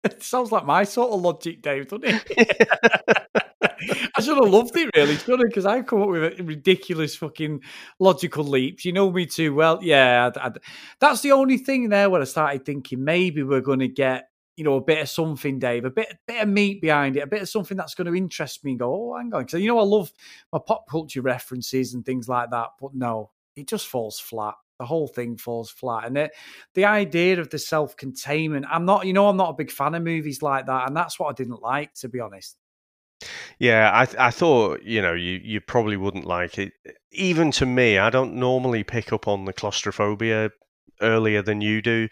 [0.04, 2.68] it sounds like my sort of logic, Dave, doesn't it?
[4.16, 7.60] I should have loved it, really, should because I come up with ridiculous fucking
[7.98, 8.84] logical leaps.
[8.84, 9.78] You know me too well.
[9.82, 10.52] Yeah, I, I,
[11.00, 14.64] that's the only thing there where I started thinking maybe we're going to get you
[14.64, 17.42] know, a bit of something, Dave, a bit, bit of meat behind it, a bit
[17.42, 19.44] of something that's going to interest me and go, oh, hang on.
[19.44, 20.10] Because, you know, I love
[20.52, 22.70] my pop culture references and things like that.
[22.80, 24.56] But no, it just falls flat.
[24.78, 26.06] The whole thing falls flat.
[26.06, 26.30] And it,
[26.74, 29.94] the idea of the self containment, I'm not, you know, I'm not a big fan
[29.94, 30.86] of movies like that.
[30.86, 32.56] And that's what I didn't like, to be honest.
[33.58, 36.72] Yeah, I I thought you know you you probably wouldn't like it.
[37.10, 40.50] Even to me, I don't normally pick up on the claustrophobia
[41.02, 42.08] earlier than you do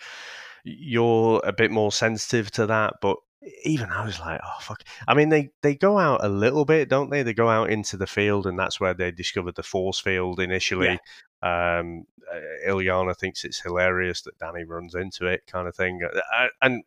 [0.66, 3.16] you're a bit more sensitive to that, but
[3.64, 4.82] even I was like, oh fuck.
[5.06, 7.22] I mean, they they go out a little bit, don't they?
[7.22, 10.88] They go out into the field, and that's where they discovered the force field initially.
[10.88, 10.98] Yeah.
[11.42, 16.46] Um, uh, Illyana thinks it's hilarious that Danny runs into it, kind of thing, uh,
[16.62, 16.82] and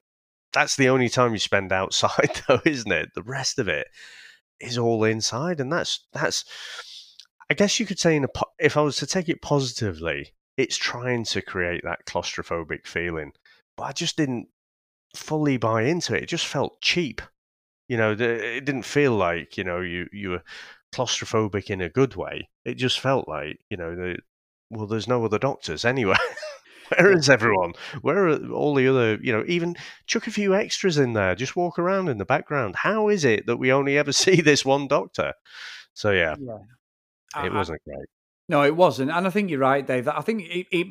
[0.52, 3.10] that's the only time you spend outside, though, isn't it?
[3.16, 3.88] The rest of it
[4.60, 6.46] is all inside, and that's that's.
[7.52, 8.28] I guess you could say, in a,
[8.60, 13.32] if I was to take it positively, it's trying to create that claustrophobic feeling
[13.80, 14.50] but I just didn't
[15.16, 16.24] fully buy into it.
[16.24, 17.22] It just felt cheap.
[17.88, 20.44] You know, it didn't feel like you know you you were
[20.94, 22.50] claustrophobic in a good way.
[22.66, 24.18] It just felt like you know, the,
[24.70, 26.16] well, there's no other doctors anyway.
[26.98, 27.74] Where is everyone?
[28.02, 29.76] Where are all the other, you know, even
[30.08, 32.78] chuck a few extras in there, just walk around in the background.
[32.78, 35.34] How is it that we only ever see this one doctor?
[35.94, 37.46] So, yeah, yeah.
[37.46, 38.08] it wasn't great.
[38.48, 39.12] No, it wasn't.
[39.12, 40.08] And I think you're right, Dave.
[40.08, 40.88] I think it, it,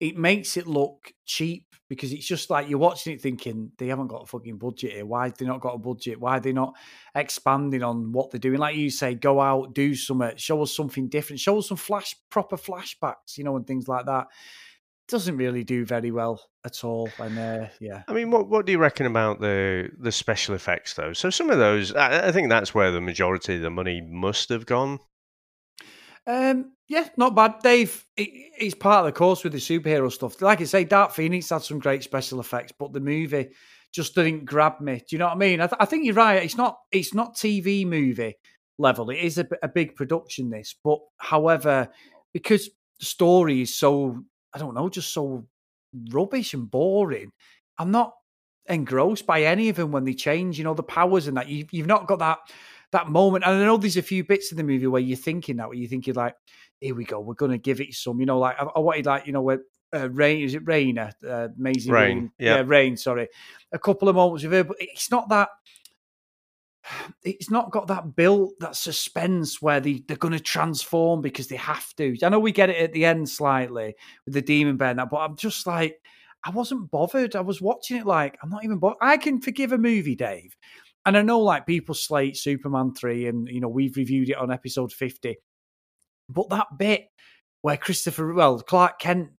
[0.00, 4.06] it makes it look cheap because it's just like you're watching it thinking they haven't
[4.06, 5.04] got a fucking budget here.
[5.04, 6.18] Why have they not got a budget?
[6.18, 6.74] Why are they not
[7.14, 8.58] expanding on what they're doing?
[8.58, 12.16] Like you say, go out, do something, show us something different, show us some flash
[12.30, 14.28] proper flashbacks, you know, and things like that.
[15.06, 17.10] Doesn't really do very well at all.
[17.18, 20.94] And uh, yeah, I mean, what what do you reckon about the the special effects
[20.94, 21.12] though?
[21.12, 24.48] So some of those, I, I think that's where the majority of the money must
[24.48, 24.98] have gone.
[26.26, 27.56] Um, yeah, not bad.
[27.62, 30.40] Dave, he's part of the course with the superhero stuff.
[30.40, 33.50] Like I say, Dark Phoenix had some great special effects, but the movie
[33.92, 34.96] just didn't grab me.
[34.98, 35.60] Do you know what I mean?
[35.60, 36.42] I, th- I think you're right.
[36.42, 38.36] It's not it's not TV movie
[38.78, 39.10] level.
[39.10, 40.50] It is a, a big production.
[40.50, 41.88] This, but however,
[42.32, 42.70] because
[43.00, 44.22] the story is so
[44.54, 45.46] I don't know, just so
[46.10, 47.32] rubbish and boring.
[47.78, 48.14] I'm not
[48.66, 50.56] engrossed by any of them when they change.
[50.56, 51.48] You know the powers and that.
[51.48, 52.38] You, you've not got that
[52.92, 53.44] that moment.
[53.44, 55.76] And I know there's a few bits in the movie where you're thinking that, where
[55.76, 56.36] you're thinking like,
[56.80, 59.06] here we go, we're going to give it some, you know, like I, I wanted
[59.06, 59.60] like, you know, where
[59.92, 61.12] uh, Rahne, is it Rainer?
[61.26, 62.32] Uh, amazing Rain.
[62.38, 62.56] Yeah.
[62.56, 63.28] yeah, Rahne, sorry.
[63.72, 65.48] A couple of moments with it, but it's not that,
[67.24, 71.56] it's not got that built, that suspense where they, they're going to transform because they
[71.56, 72.16] have to.
[72.22, 75.36] I know we get it at the end slightly with the demon bear but I'm
[75.36, 75.98] just like,
[76.44, 77.36] I wasn't bothered.
[77.36, 78.98] I was watching it like, I'm not even bothered.
[79.00, 80.56] I can forgive a movie, Dave,
[81.04, 84.52] and I know like people slate Superman 3 and you know we've reviewed it on
[84.52, 85.36] episode 50.
[86.28, 87.08] But that bit
[87.62, 89.30] where Christopher well, Clark Kent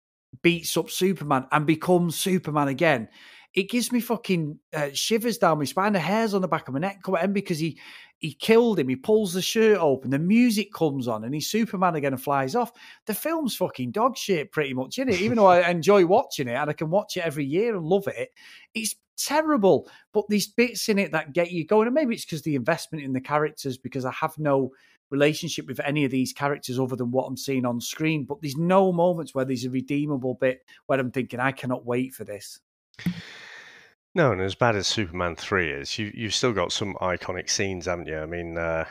[0.41, 3.07] beats up Superman and becomes Superman again,
[3.53, 6.73] it gives me fucking uh, shivers down my spine, the hairs on the back of
[6.73, 7.79] my neck come in because he
[8.17, 8.87] he killed him.
[8.87, 10.09] He pulls the shirt open.
[10.09, 12.71] The music comes on, and he's Superman again and flies off.
[13.05, 15.19] The film's fucking dog shit, pretty much, isn't it?
[15.21, 18.07] Even though I enjoy watching it and I can watch it every year and love
[18.07, 18.29] it,
[18.73, 19.89] it's terrible.
[20.13, 23.03] But these bits in it that get you going, and maybe it's because the investment
[23.03, 24.71] in the characters, because I have no
[25.09, 28.25] relationship with any of these characters other than what I'm seeing on screen.
[28.25, 32.13] But there's no moments where there's a redeemable bit where I'm thinking, I cannot wait
[32.13, 32.59] for this.
[34.15, 37.87] No, and as bad as Superman three is, you you've still got some iconic scenes,
[37.87, 38.19] haven't you?
[38.19, 38.85] I mean, uh,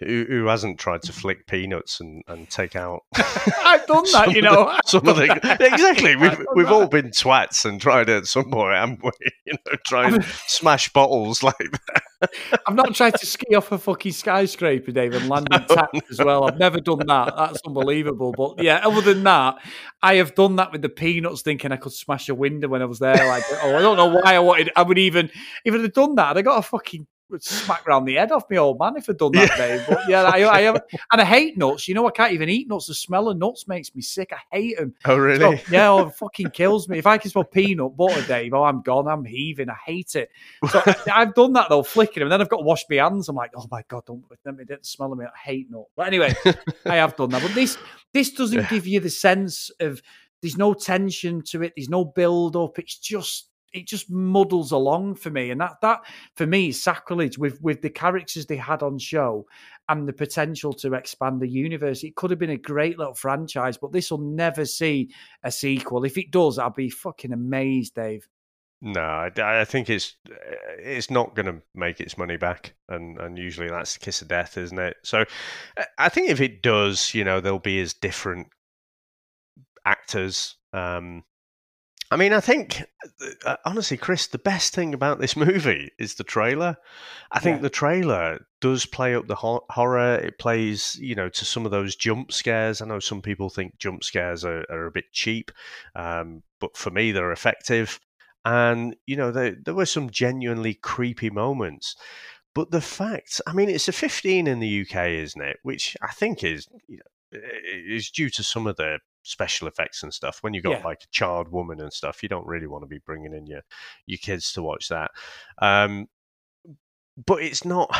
[0.00, 3.02] who, who hasn't tried to flick peanuts and, and take out?
[3.16, 4.64] I've done that, you know.
[4.64, 6.16] The, some of the exactly.
[6.16, 9.10] We've we've all been twats and tried it at some point, haven't we?
[9.46, 12.30] You know, try and smash bottles like that.
[12.66, 16.00] I've not tried to ski off a fucking skyscraper, Dave, and land no, intact no.
[16.10, 16.44] as well.
[16.44, 17.36] I've never done that.
[17.36, 18.32] That's unbelievable.
[18.36, 19.58] But yeah, other than that,
[20.02, 22.86] I have done that with the peanuts, thinking I could smash a window when I
[22.86, 23.14] was there.
[23.14, 24.72] Like, oh, I don't know why I wanted.
[24.74, 25.30] I would even
[25.64, 26.36] even have done that.
[26.36, 29.18] I got a fucking would smack round the head off me old man if I'd
[29.18, 29.56] done that yeah.
[29.56, 29.84] day.
[29.88, 31.88] But yeah, I, I have, and I hate nuts.
[31.88, 32.86] You know, I can't even eat nuts.
[32.86, 34.32] The smell of nuts makes me sick.
[34.32, 34.94] I hate them.
[35.04, 35.56] Oh, really?
[35.56, 36.98] So, yeah, oh, it fucking kills me.
[36.98, 39.08] If I can smell peanut butter, Dave, oh, I'm gone.
[39.08, 39.68] I'm heaving.
[39.68, 40.30] I hate it.
[40.70, 42.28] So I've done that though, flicking them.
[42.28, 43.28] Then I've got to wash my hands.
[43.28, 45.24] I'm like, oh my god, don't let me get the smell of me.
[45.24, 45.90] I hate nuts.
[45.96, 46.34] But anyway,
[46.86, 47.42] I have done that.
[47.42, 47.76] But this
[48.12, 48.68] this doesn't yeah.
[48.68, 50.00] give you the sense of.
[50.42, 51.72] There's no tension to it.
[51.74, 52.78] There's no build up.
[52.78, 56.00] It's just it just muddles along for me, and that that
[56.34, 59.46] for me is sacrilege with with the characters they had on show
[59.88, 62.02] and the potential to expand the universe.
[62.02, 65.12] It could have been a great little franchise, but this will never see
[65.42, 66.04] a sequel.
[66.04, 68.28] If it does, I'll be fucking amazed, Dave.
[68.82, 70.16] No, I, I think it's
[70.78, 74.28] it's not going to make its money back, and and usually that's the kiss of
[74.28, 74.96] death, isn't it?
[75.02, 75.24] So,
[75.98, 78.48] I think if it does, you know, there'll be as different
[79.86, 80.56] actors.
[80.72, 81.24] Um,
[82.10, 82.84] I mean, I think
[83.44, 86.76] uh, honestly, Chris, the best thing about this movie is the trailer.
[87.32, 87.62] I think yeah.
[87.62, 90.14] the trailer does play up the ho- horror.
[90.16, 92.80] It plays, you know, to some of those jump scares.
[92.80, 95.50] I know some people think jump scares are, are a bit cheap,
[95.94, 98.00] um, but for me, they're effective.
[98.44, 101.96] And you know, there there were some genuinely creepy moments.
[102.54, 105.58] But the fact, I mean, it's a 15 in the UK, isn't it?
[105.62, 107.40] Which I think is, you know,
[107.86, 110.38] is due to some of the special effects and stuff.
[110.42, 110.84] When you've got yeah.
[110.84, 113.62] like a child woman and stuff, you don't really want to be bringing in your
[114.06, 115.10] your kids to watch that.
[115.60, 116.08] Um,
[117.24, 117.94] but it's not.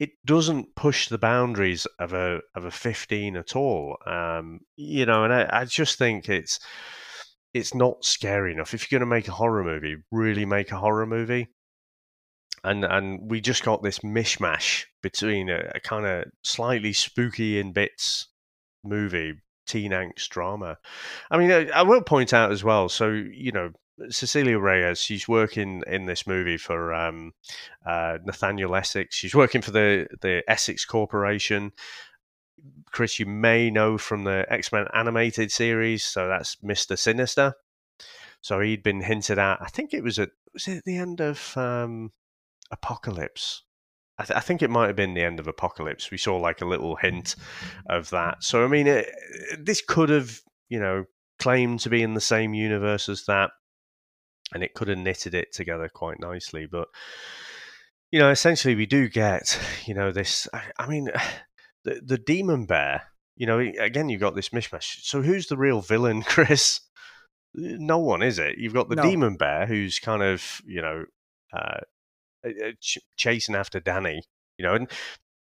[0.00, 3.96] It doesn't push the boundaries of a of a fifteen at all.
[4.06, 6.58] Um, you know, and I, I just think it's
[7.52, 8.74] it's not scary enough.
[8.74, 11.48] If you're going to make a horror movie, really make a horror movie.
[12.64, 17.72] And and we just got this mishmash between a, a kind of slightly spooky in
[17.72, 18.28] bits
[18.82, 19.34] movie
[19.66, 20.78] teen angst drama.
[21.30, 22.88] I mean, I, I, will point out as well.
[22.88, 23.70] So you know,
[24.10, 27.32] Cecilia Reyes, she's working in this movie for um,
[27.86, 29.14] uh, Nathaniel Essex.
[29.14, 31.72] She's working for the the Essex Corporation.
[32.90, 36.04] Chris, you may know from the X Men animated series.
[36.04, 37.54] So that's Mister Sinister.
[38.40, 39.60] So he'd been hinted at.
[39.60, 42.12] I think it was at was it at the end of um,
[42.70, 43.62] Apocalypse
[44.18, 46.10] I, th- I, think it might have been the end of Apocalypse.
[46.10, 47.34] We saw like a little hint
[47.88, 48.44] of that.
[48.44, 49.08] So I mean, it,
[49.58, 51.04] this could have, you know,
[51.38, 53.50] claimed to be in the same universe as that,
[54.52, 56.66] and it could have knitted it together quite nicely.
[56.66, 56.88] But
[58.12, 60.48] you know, essentially, we do get, you know, this.
[60.52, 61.10] I, I mean,
[61.84, 63.02] the the demon bear.
[63.36, 65.02] You know, again, you've got this mishmash.
[65.02, 66.80] So who's the real villain, Chris?
[67.52, 68.58] No one, is it?
[68.58, 69.02] You've got the no.
[69.02, 71.04] demon bear, who's kind of, you know,
[71.52, 71.80] uh,
[72.80, 74.22] ch- chasing after Danny,
[74.58, 74.74] you know.
[74.74, 74.90] And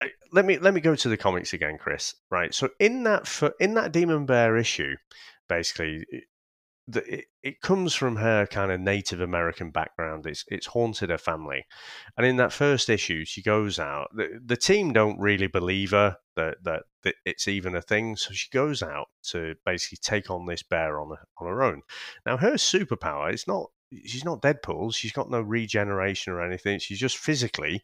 [0.03, 2.15] uh, let me let me go to the comics again, Chris.
[2.29, 2.53] Right.
[2.53, 4.95] So in that for, in that Demon Bear issue,
[5.47, 6.05] basically,
[6.87, 10.25] the, it, it comes from her kind of Native American background.
[10.25, 11.65] It's it's haunted her family,
[12.17, 14.09] and in that first issue, she goes out.
[14.13, 18.33] The, the team don't really believe her that, that that it's even a thing, so
[18.33, 21.81] she goes out to basically take on this bear on on her own.
[22.25, 23.67] Now, her superpower is not
[24.05, 24.93] she's not Deadpool.
[24.93, 26.79] She's got no regeneration or anything.
[26.79, 27.81] She's just physically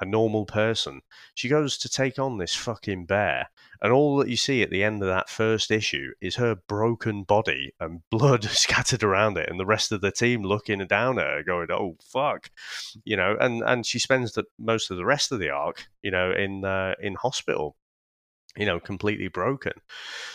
[0.00, 1.00] a normal person.
[1.34, 3.48] She goes to take on this fucking bear,
[3.82, 7.24] and all that you see at the end of that first issue is her broken
[7.24, 11.26] body and blood scattered around it, and the rest of the team looking down at
[11.26, 12.50] her, going, "Oh fuck,"
[13.04, 13.36] you know.
[13.40, 16.64] And and she spends the most of the rest of the arc, you know, in
[16.64, 17.76] uh, in hospital,
[18.56, 19.72] you know, completely broken.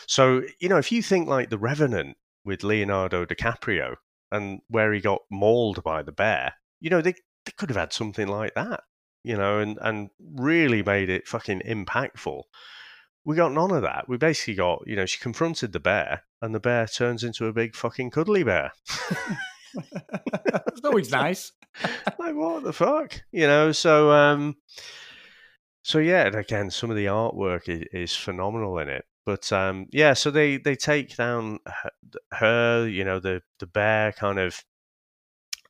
[0.07, 3.95] So you know, if you think like the Revenant with Leonardo DiCaprio,
[4.33, 7.13] and where he got mauled by the bear, you know, they,
[7.45, 8.81] they could have had something like that,
[9.23, 12.43] you know, and, and really made it fucking impactful.
[13.25, 14.09] We got none of that.
[14.09, 17.53] We basically got, you know, she confronted the bear and the bear turns into a
[17.53, 18.71] big fucking cuddly bear.
[19.75, 21.51] it's always nice.
[22.19, 23.21] like, what the fuck?
[23.31, 24.57] You know, so, um,
[25.83, 29.05] so yeah, and again, some of the artwork is, is phenomenal in it.
[29.25, 31.59] But um, yeah, so they they take down
[32.33, 34.63] her, you know, the the bear kind of,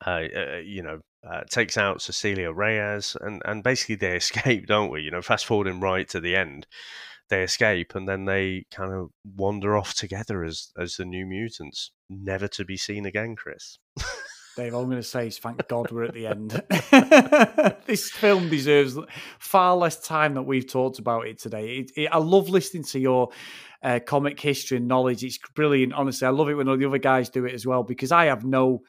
[0.04, 4.90] uh, uh, you know, uh, takes out Cecilia Reyes, and and basically they escape, don't
[4.90, 5.02] we?
[5.02, 6.66] You know, fast forwarding right to the end,
[7.28, 11.92] they escape, and then they kind of wander off together as as the New Mutants,
[12.10, 13.36] never to be seen again.
[13.36, 13.78] Chris.
[14.56, 16.50] Dave, all I'm going to say is thank God we're at the end.
[17.86, 18.96] this film deserves
[19.40, 21.78] far less time that we've talked about it today.
[21.78, 23.30] It, it, I love listening to your
[23.82, 25.24] uh, comic history and knowledge.
[25.24, 25.92] It's brilliant.
[25.92, 28.26] Honestly, I love it when all the other guys do it as well because I
[28.26, 28.82] have no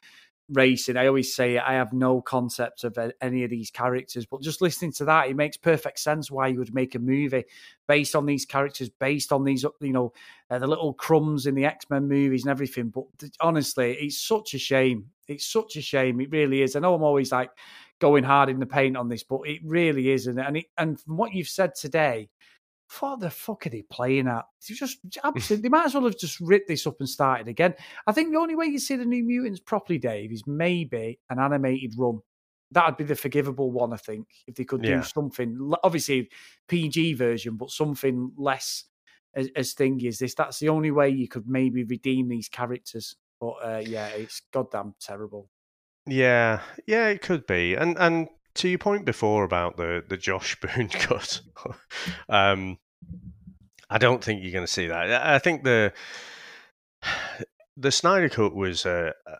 [0.50, 0.96] racing.
[0.96, 4.92] I always say I have no concept of any of these characters, but just listening
[4.92, 7.44] to that, it makes perfect sense why you would make a movie
[7.88, 10.12] based on these characters, based on these, you know,
[10.48, 12.90] uh, the little crumbs in the X Men movies and everything.
[12.90, 13.06] But
[13.40, 15.10] honestly, it's such a shame.
[15.28, 16.20] It's such a shame.
[16.20, 16.76] It really is.
[16.76, 17.50] I know I'm always like
[18.00, 20.26] going hard in the paint on this, but it really is.
[20.26, 22.28] And and, it, and from what you've said today,
[23.00, 24.44] what the fuck are they playing at?
[24.58, 27.74] It's just absolutely, they might as well have just ripped this up and started again.
[28.06, 31.38] I think the only way you see the New Mutants properly, Dave, is maybe an
[31.38, 32.20] animated run.
[32.72, 34.96] That'd be the forgivable one, I think, if they could Yeah.
[34.96, 35.72] do something.
[35.84, 36.28] Obviously,
[36.68, 38.84] PG version, but something less
[39.34, 40.34] as, as thingy as this.
[40.34, 43.14] That's the only way you could maybe redeem these characters.
[43.40, 45.48] But uh, yeah, it's goddamn terrible.
[46.06, 47.74] Yeah, yeah, it could be.
[47.74, 51.40] And and to your point before about the the Josh Boone cut,
[52.28, 52.78] um,
[53.90, 55.10] I don't think you're going to see that.
[55.26, 55.92] I think the
[57.76, 59.36] the Snyder cut was a, a-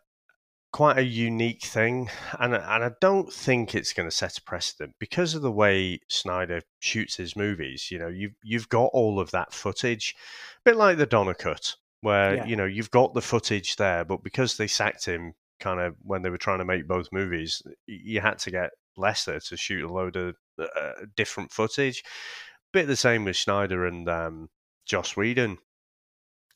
[0.72, 4.94] quite a unique thing, and and I don't think it's going to set a precedent
[4.98, 7.90] because of the way Snyder shoots his movies.
[7.90, 10.14] You know, you've you've got all of that footage,
[10.58, 12.44] a bit like the Donner cut, where Yeah.
[12.46, 16.22] you know you've got the footage there, but because they sacked him kind of when
[16.22, 19.92] they were trying to make both movies, you had to get Lester to shoot a
[19.92, 22.02] load of uh, different footage.
[22.72, 24.48] Bit the same with Snyder and um,
[24.86, 25.58] Joss Whedon.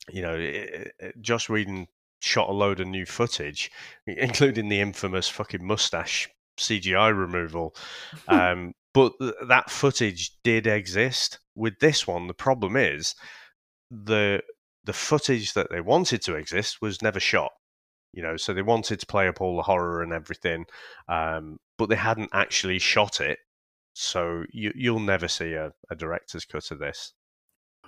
[0.09, 1.87] You know, it, it, Joss Whedon
[2.19, 3.71] shot a load of new footage,
[4.07, 6.29] including the infamous fucking mustache
[6.59, 7.75] CGI removal.
[8.27, 11.39] Um, but th- that footage did exist.
[11.55, 13.15] With this one, the problem is
[13.89, 14.41] the
[14.83, 17.51] the footage that they wanted to exist was never shot.
[18.13, 20.65] You know, so they wanted to play up all the horror and everything,
[21.07, 23.39] um, but they hadn't actually shot it.
[23.93, 27.13] So you, you'll never see a, a director's cut of this.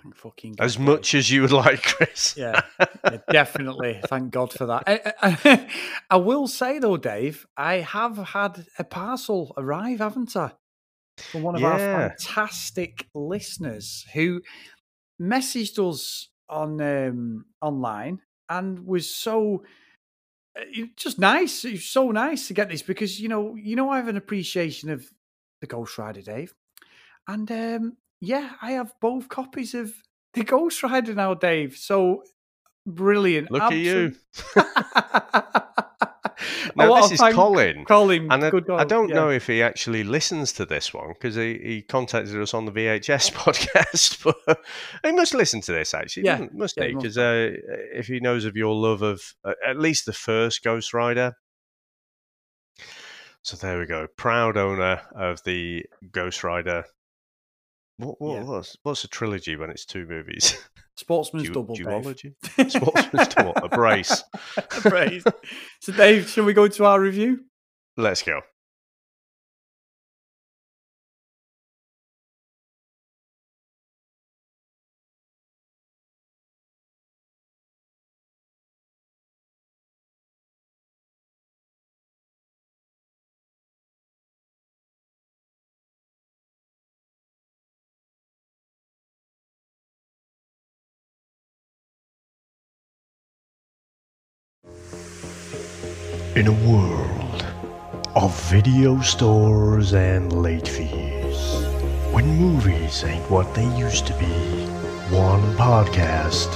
[0.02, 2.34] Thank fucking As God, much as you would like, Chris.
[2.36, 2.60] Yeah,
[3.04, 4.00] yeah, definitely.
[4.06, 4.84] Thank God for that.
[4.86, 5.68] I, I,
[6.10, 10.52] I will say though, Dave, I have had a parcel arrive, haven't I?
[11.18, 14.42] From one of our fantastic listeners who
[15.20, 19.64] messaged us on um, online and was so
[20.58, 20.64] uh,
[20.96, 21.64] just nice.
[21.64, 24.90] It's so nice to get this because you know, you know, I have an appreciation
[24.90, 25.04] of
[25.60, 26.54] the Ghost Rider, Dave,
[27.26, 29.92] and um, yeah, I have both copies of
[30.34, 31.76] the Ghost Rider now, Dave.
[31.76, 32.22] So
[32.86, 33.50] brilliant!
[33.50, 34.14] Look at you.
[36.76, 37.84] Now, this is Colin.
[37.84, 39.14] Colin, and I, I don't yeah.
[39.14, 42.72] know if he actually listens to this one because he, he contacted us on the
[42.72, 44.58] VHS podcast, but
[45.04, 46.94] he must listen to this actually, Yeah, must yeah, he.
[46.94, 47.50] Because uh,
[47.92, 51.34] if he knows of your love of uh, at least the first Ghost Rider.
[53.42, 54.06] So there we go.
[54.16, 56.84] Proud owner of the Ghost Rider.
[57.96, 58.42] What, what, Yeah.
[58.44, 60.56] what's, what's a trilogy when it's two movies?
[60.96, 61.86] Sportsman's Du- double, Dave.
[61.86, 62.34] duology?
[62.70, 64.22] Sportsman's double, a brace.
[64.56, 65.24] A brace.
[65.80, 67.40] So, Dave, shall we go to our review?
[67.96, 68.40] Let's go.
[96.36, 97.46] In a world
[98.16, 101.62] of video stores and late fees,
[102.10, 104.34] when movies ain't what they used to be,
[105.14, 106.50] one podcast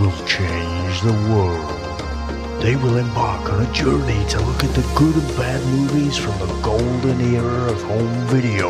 [0.00, 2.60] will change the world.
[2.60, 6.36] They will embark on a journey to look at the good and bad movies from
[6.40, 8.68] the golden era of home video,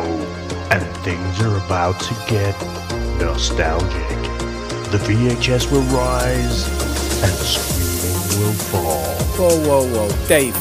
[0.69, 2.55] and things are about to get
[3.17, 4.21] nostalgic.
[4.91, 6.90] The VHS will rise,
[7.23, 9.15] and screaming will fall.
[9.37, 10.27] Whoa, whoa, whoa.
[10.27, 10.53] Dave,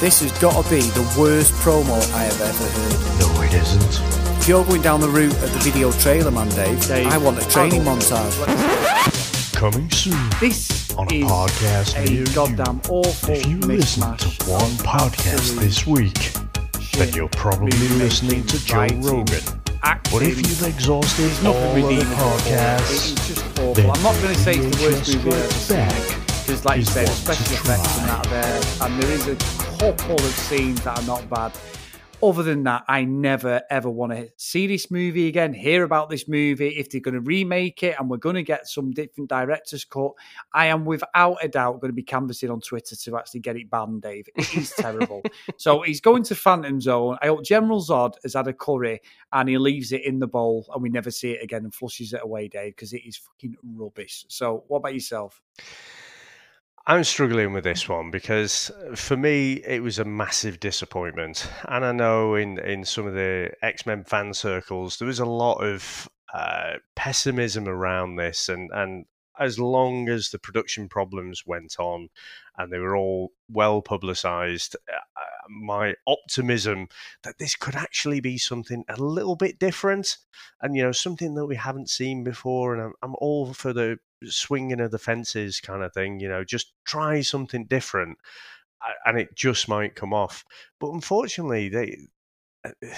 [0.00, 3.20] this has got to be the worst promo I have ever heard.
[3.20, 4.22] No, it isn't.
[4.40, 7.06] If you're going down the route of the video trailer, man, Dave, Dave.
[7.06, 7.96] I want a training oh.
[7.96, 9.52] montage.
[9.54, 12.90] Coming soon This on a is podcast a near goddamn you.
[12.90, 16.32] awful If you listen to one podcast this week,
[16.94, 19.61] then you're probably listening to Joe writing, Rogan.
[19.82, 20.18] Acting.
[20.18, 22.58] But if you've exhausted there's nothing all of the redeemable for it.
[22.58, 23.74] podcasts, It's just awful.
[23.74, 25.76] then I'm not going to say it's the worst Adrian movie ever Strikes seen.
[25.76, 29.36] Back Because, like you said, special effects and that are there, and there is a
[29.78, 31.52] couple of scenes that are not bad.
[32.22, 36.28] Other than that, I never ever want to see this movie again, hear about this
[36.28, 36.68] movie.
[36.68, 40.12] If they're going to remake it and we're going to get some different director's cut,
[40.54, 43.68] I am without a doubt going to be canvassing on Twitter to actually get it
[43.68, 44.28] banned, Dave.
[44.36, 45.22] It is terrible.
[45.56, 47.18] so he's going to Phantom Zone.
[47.20, 49.00] I hope General Zod has had a curry
[49.32, 52.12] and he leaves it in the bowl and we never see it again and flushes
[52.12, 54.26] it away, Dave, because it is fucking rubbish.
[54.28, 55.42] So, what about yourself?
[56.86, 61.84] I'm struggling with this one because uh, for me it was a massive disappointment, and
[61.84, 65.58] I know in in some of the X Men fan circles there was a lot
[65.58, 69.04] of uh, pessimism around this, and and
[69.42, 72.08] as long as the production problems went on
[72.56, 74.98] and they were all well publicized, uh,
[75.48, 76.88] my optimism
[77.22, 80.18] that this could actually be something a little bit different
[80.60, 83.98] and you know something that we haven't seen before and I'm, I'm all for the
[84.24, 88.18] swinging of the fences kind of thing you know just try something different
[89.04, 90.44] and it just might come off.
[90.80, 91.98] But unfortunately they
[92.64, 92.70] uh,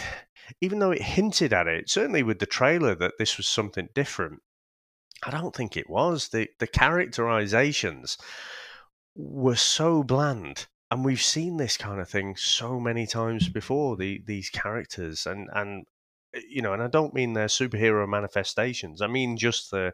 [0.60, 4.42] even though it hinted at it certainly with the trailer that this was something different
[5.26, 6.28] I don't think it was.
[6.28, 8.18] The the characterizations
[9.14, 10.66] were so bland.
[10.90, 15.48] And we've seen this kind of thing so many times before, the these characters and
[15.52, 15.86] and
[16.48, 19.02] you know, and I don't mean their superhero manifestations.
[19.02, 19.92] I mean just the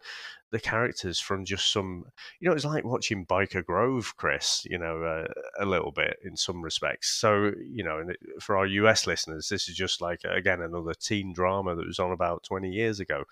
[0.51, 2.07] the characters from just some
[2.41, 5.27] you know, it's like watching Byker Grove, Chris, you know, uh,
[5.63, 7.11] a little bit in some respects.
[7.11, 8.05] So, you know,
[8.41, 12.13] for our US listeners, this is just like again another teen drama that was on
[12.13, 13.25] about 20 years ago.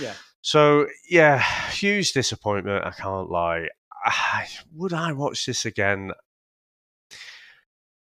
[0.00, 0.14] Yeah.
[0.40, 2.84] So yeah, huge disappointment.
[2.84, 3.68] I can't lie.
[4.04, 6.12] I, would I watch this again?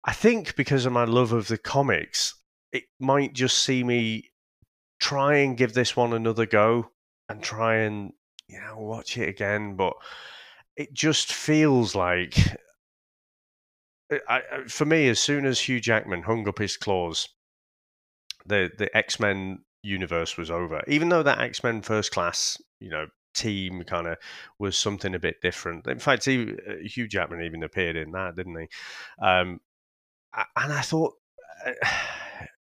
[0.05, 2.35] I think because of my love of the comics,
[2.73, 4.31] it might just see me
[5.01, 6.91] try and give this one another go
[7.29, 8.12] and try and
[8.49, 9.77] you know watch it again.
[9.77, 9.95] But
[10.77, 12.37] it just feels like,
[14.11, 17.29] I, I, for me, as soon as Hugh Jackman hung up his claws,
[18.47, 20.83] the the X Men universe was over.
[20.87, 24.18] Even though that X Men First Class, you know, team kind of
[24.59, 25.87] was something a bit different.
[25.87, 28.68] In fact, he, uh, Hugh Jackman even appeared in that, didn't he?
[29.25, 29.61] Um,
[30.35, 31.14] and I thought,
[31.66, 31.73] uh,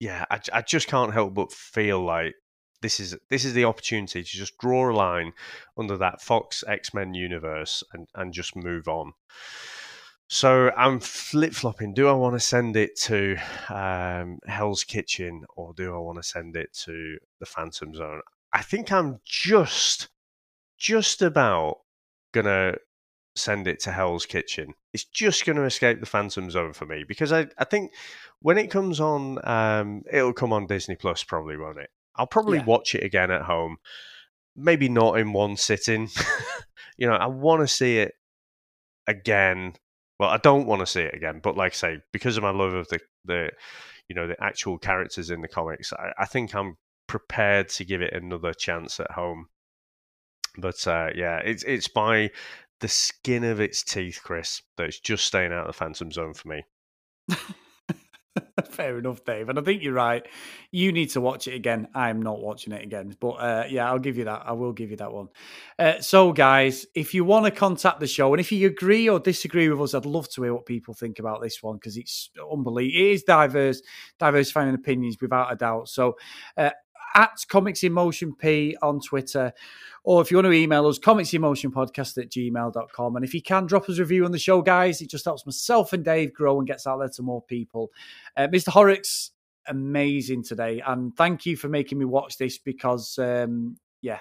[0.00, 2.34] yeah, I, I just can't help but feel like
[2.82, 5.32] this is this is the opportunity to just draw a line
[5.78, 9.12] under that Fox X Men universe and and just move on.
[10.28, 11.94] So I'm flip flopping.
[11.94, 13.36] Do I want to send it to
[13.68, 18.20] um, Hell's Kitchen or do I want to send it to the Phantom Zone?
[18.52, 20.08] I think I'm just
[20.78, 21.78] just about
[22.32, 22.74] gonna
[23.36, 24.74] send it to Hell's Kitchen.
[24.92, 27.92] It's just going to escape the Phantom Zone for me because I, I think
[28.40, 31.90] when it comes on, um, it'll come on Disney Plus probably, won't it?
[32.16, 32.64] I'll probably Yeah.
[32.64, 33.76] watch it again at home.
[34.56, 36.08] Maybe not in one sitting.
[36.96, 38.14] you know, I want to see it
[39.06, 39.74] again.
[40.18, 42.50] Well, I don't want to see it again, but like I say, because of my
[42.50, 43.50] love of the the
[44.08, 46.76] you know the actual characters in the comics, I, I think I'm
[47.06, 49.48] prepared to give it another chance at home.
[50.56, 52.30] But uh, yeah, it's it's by
[52.80, 56.34] the skin of its teeth, Chris, that it's just staying out of the Phantom Zone
[56.34, 56.64] for me.
[58.70, 59.48] Fair enough, Dave.
[59.48, 60.26] And I think you're right.
[60.70, 61.88] You need to watch it again.
[61.94, 63.16] I'm not watching it again.
[63.18, 64.42] But uh, yeah, I'll give you that.
[64.46, 65.28] I will give you that one.
[65.78, 69.18] Uh, so, guys, if you want to contact the show and if you agree or
[69.18, 72.30] disagree with us, I'd love to hear what people think about this one because it's
[72.52, 72.98] unbelievable.
[72.98, 73.82] It is diverse,
[74.18, 75.88] diversifying opinions without a doubt.
[75.88, 76.16] So,
[76.56, 76.70] uh,
[77.14, 79.52] at Comics in Motion P on Twitter,
[80.04, 83.16] or if you want to email us, comicsinmotionpodcast at gmail.com.
[83.16, 85.00] And if you can, drop us a review on the show, guys.
[85.00, 87.90] It just helps myself and Dave grow and gets out there to more people.
[88.36, 88.68] Uh, Mr.
[88.68, 89.32] Horrocks,
[89.66, 90.82] amazing today.
[90.86, 94.20] And thank you for making me watch this because, um, yeah,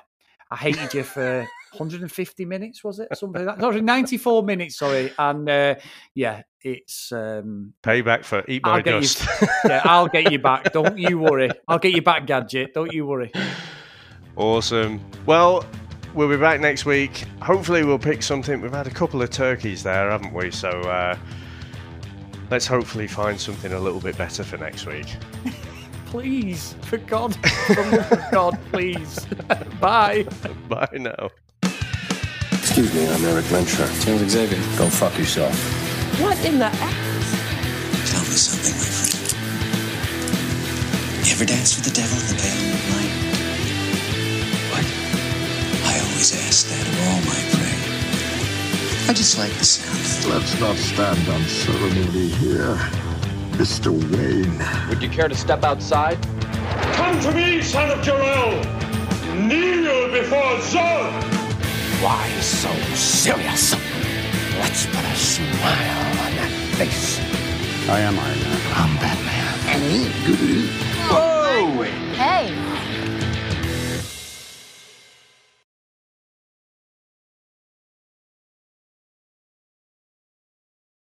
[0.51, 3.15] I hated you for 150 minutes, was it?
[3.17, 3.61] Something like that.
[3.61, 5.11] Sorry, 94 minutes, sorry.
[5.17, 5.75] And uh,
[6.13, 7.11] yeah, it's.
[7.11, 9.25] Um, Payback for Eat My I'll Dust.
[9.41, 10.71] You, yeah, I'll get you back.
[10.71, 11.49] Don't you worry.
[11.67, 12.73] I'll get you back, Gadget.
[12.73, 13.31] Don't you worry.
[14.35, 15.01] Awesome.
[15.25, 15.65] Well,
[16.13, 17.25] we'll be back next week.
[17.41, 18.61] Hopefully, we'll pick something.
[18.61, 20.51] We've had a couple of turkeys there, haven't we?
[20.51, 21.17] So uh,
[22.51, 25.07] let's hopefully find something a little bit better for next week.
[26.05, 27.35] Please, for God,
[27.67, 29.25] for love of God, please.
[29.79, 30.25] Bye.
[30.69, 31.29] Bye now.
[32.53, 33.87] Excuse me, I'm Erik Lehnsherr.
[34.05, 34.59] James Xavier.
[34.77, 35.55] Go fuck yourself.
[36.21, 39.15] What in the Tell me something, my friend.
[41.25, 43.13] You ever dance with the devil in the pale moonlight?
[44.71, 44.85] What?
[45.85, 49.09] I always ask that of all my prey.
[49.09, 50.33] I just like the sound.
[50.33, 53.04] Let's not stand on ceremony here.
[53.57, 53.89] Mr.
[54.11, 54.89] Wayne.
[54.89, 56.17] Would you care to step outside?
[56.93, 58.51] Come to me, son of Jor-El.
[59.47, 61.23] Kneel before Zod.
[62.03, 63.73] Why so serious?
[64.59, 67.19] Let's put a smile on that face.
[67.89, 68.61] I am Iron Man.
[68.75, 69.53] I'm Batman.
[69.71, 70.69] And he good.
[71.09, 71.83] Oh, Whoa!
[72.13, 72.51] Hey,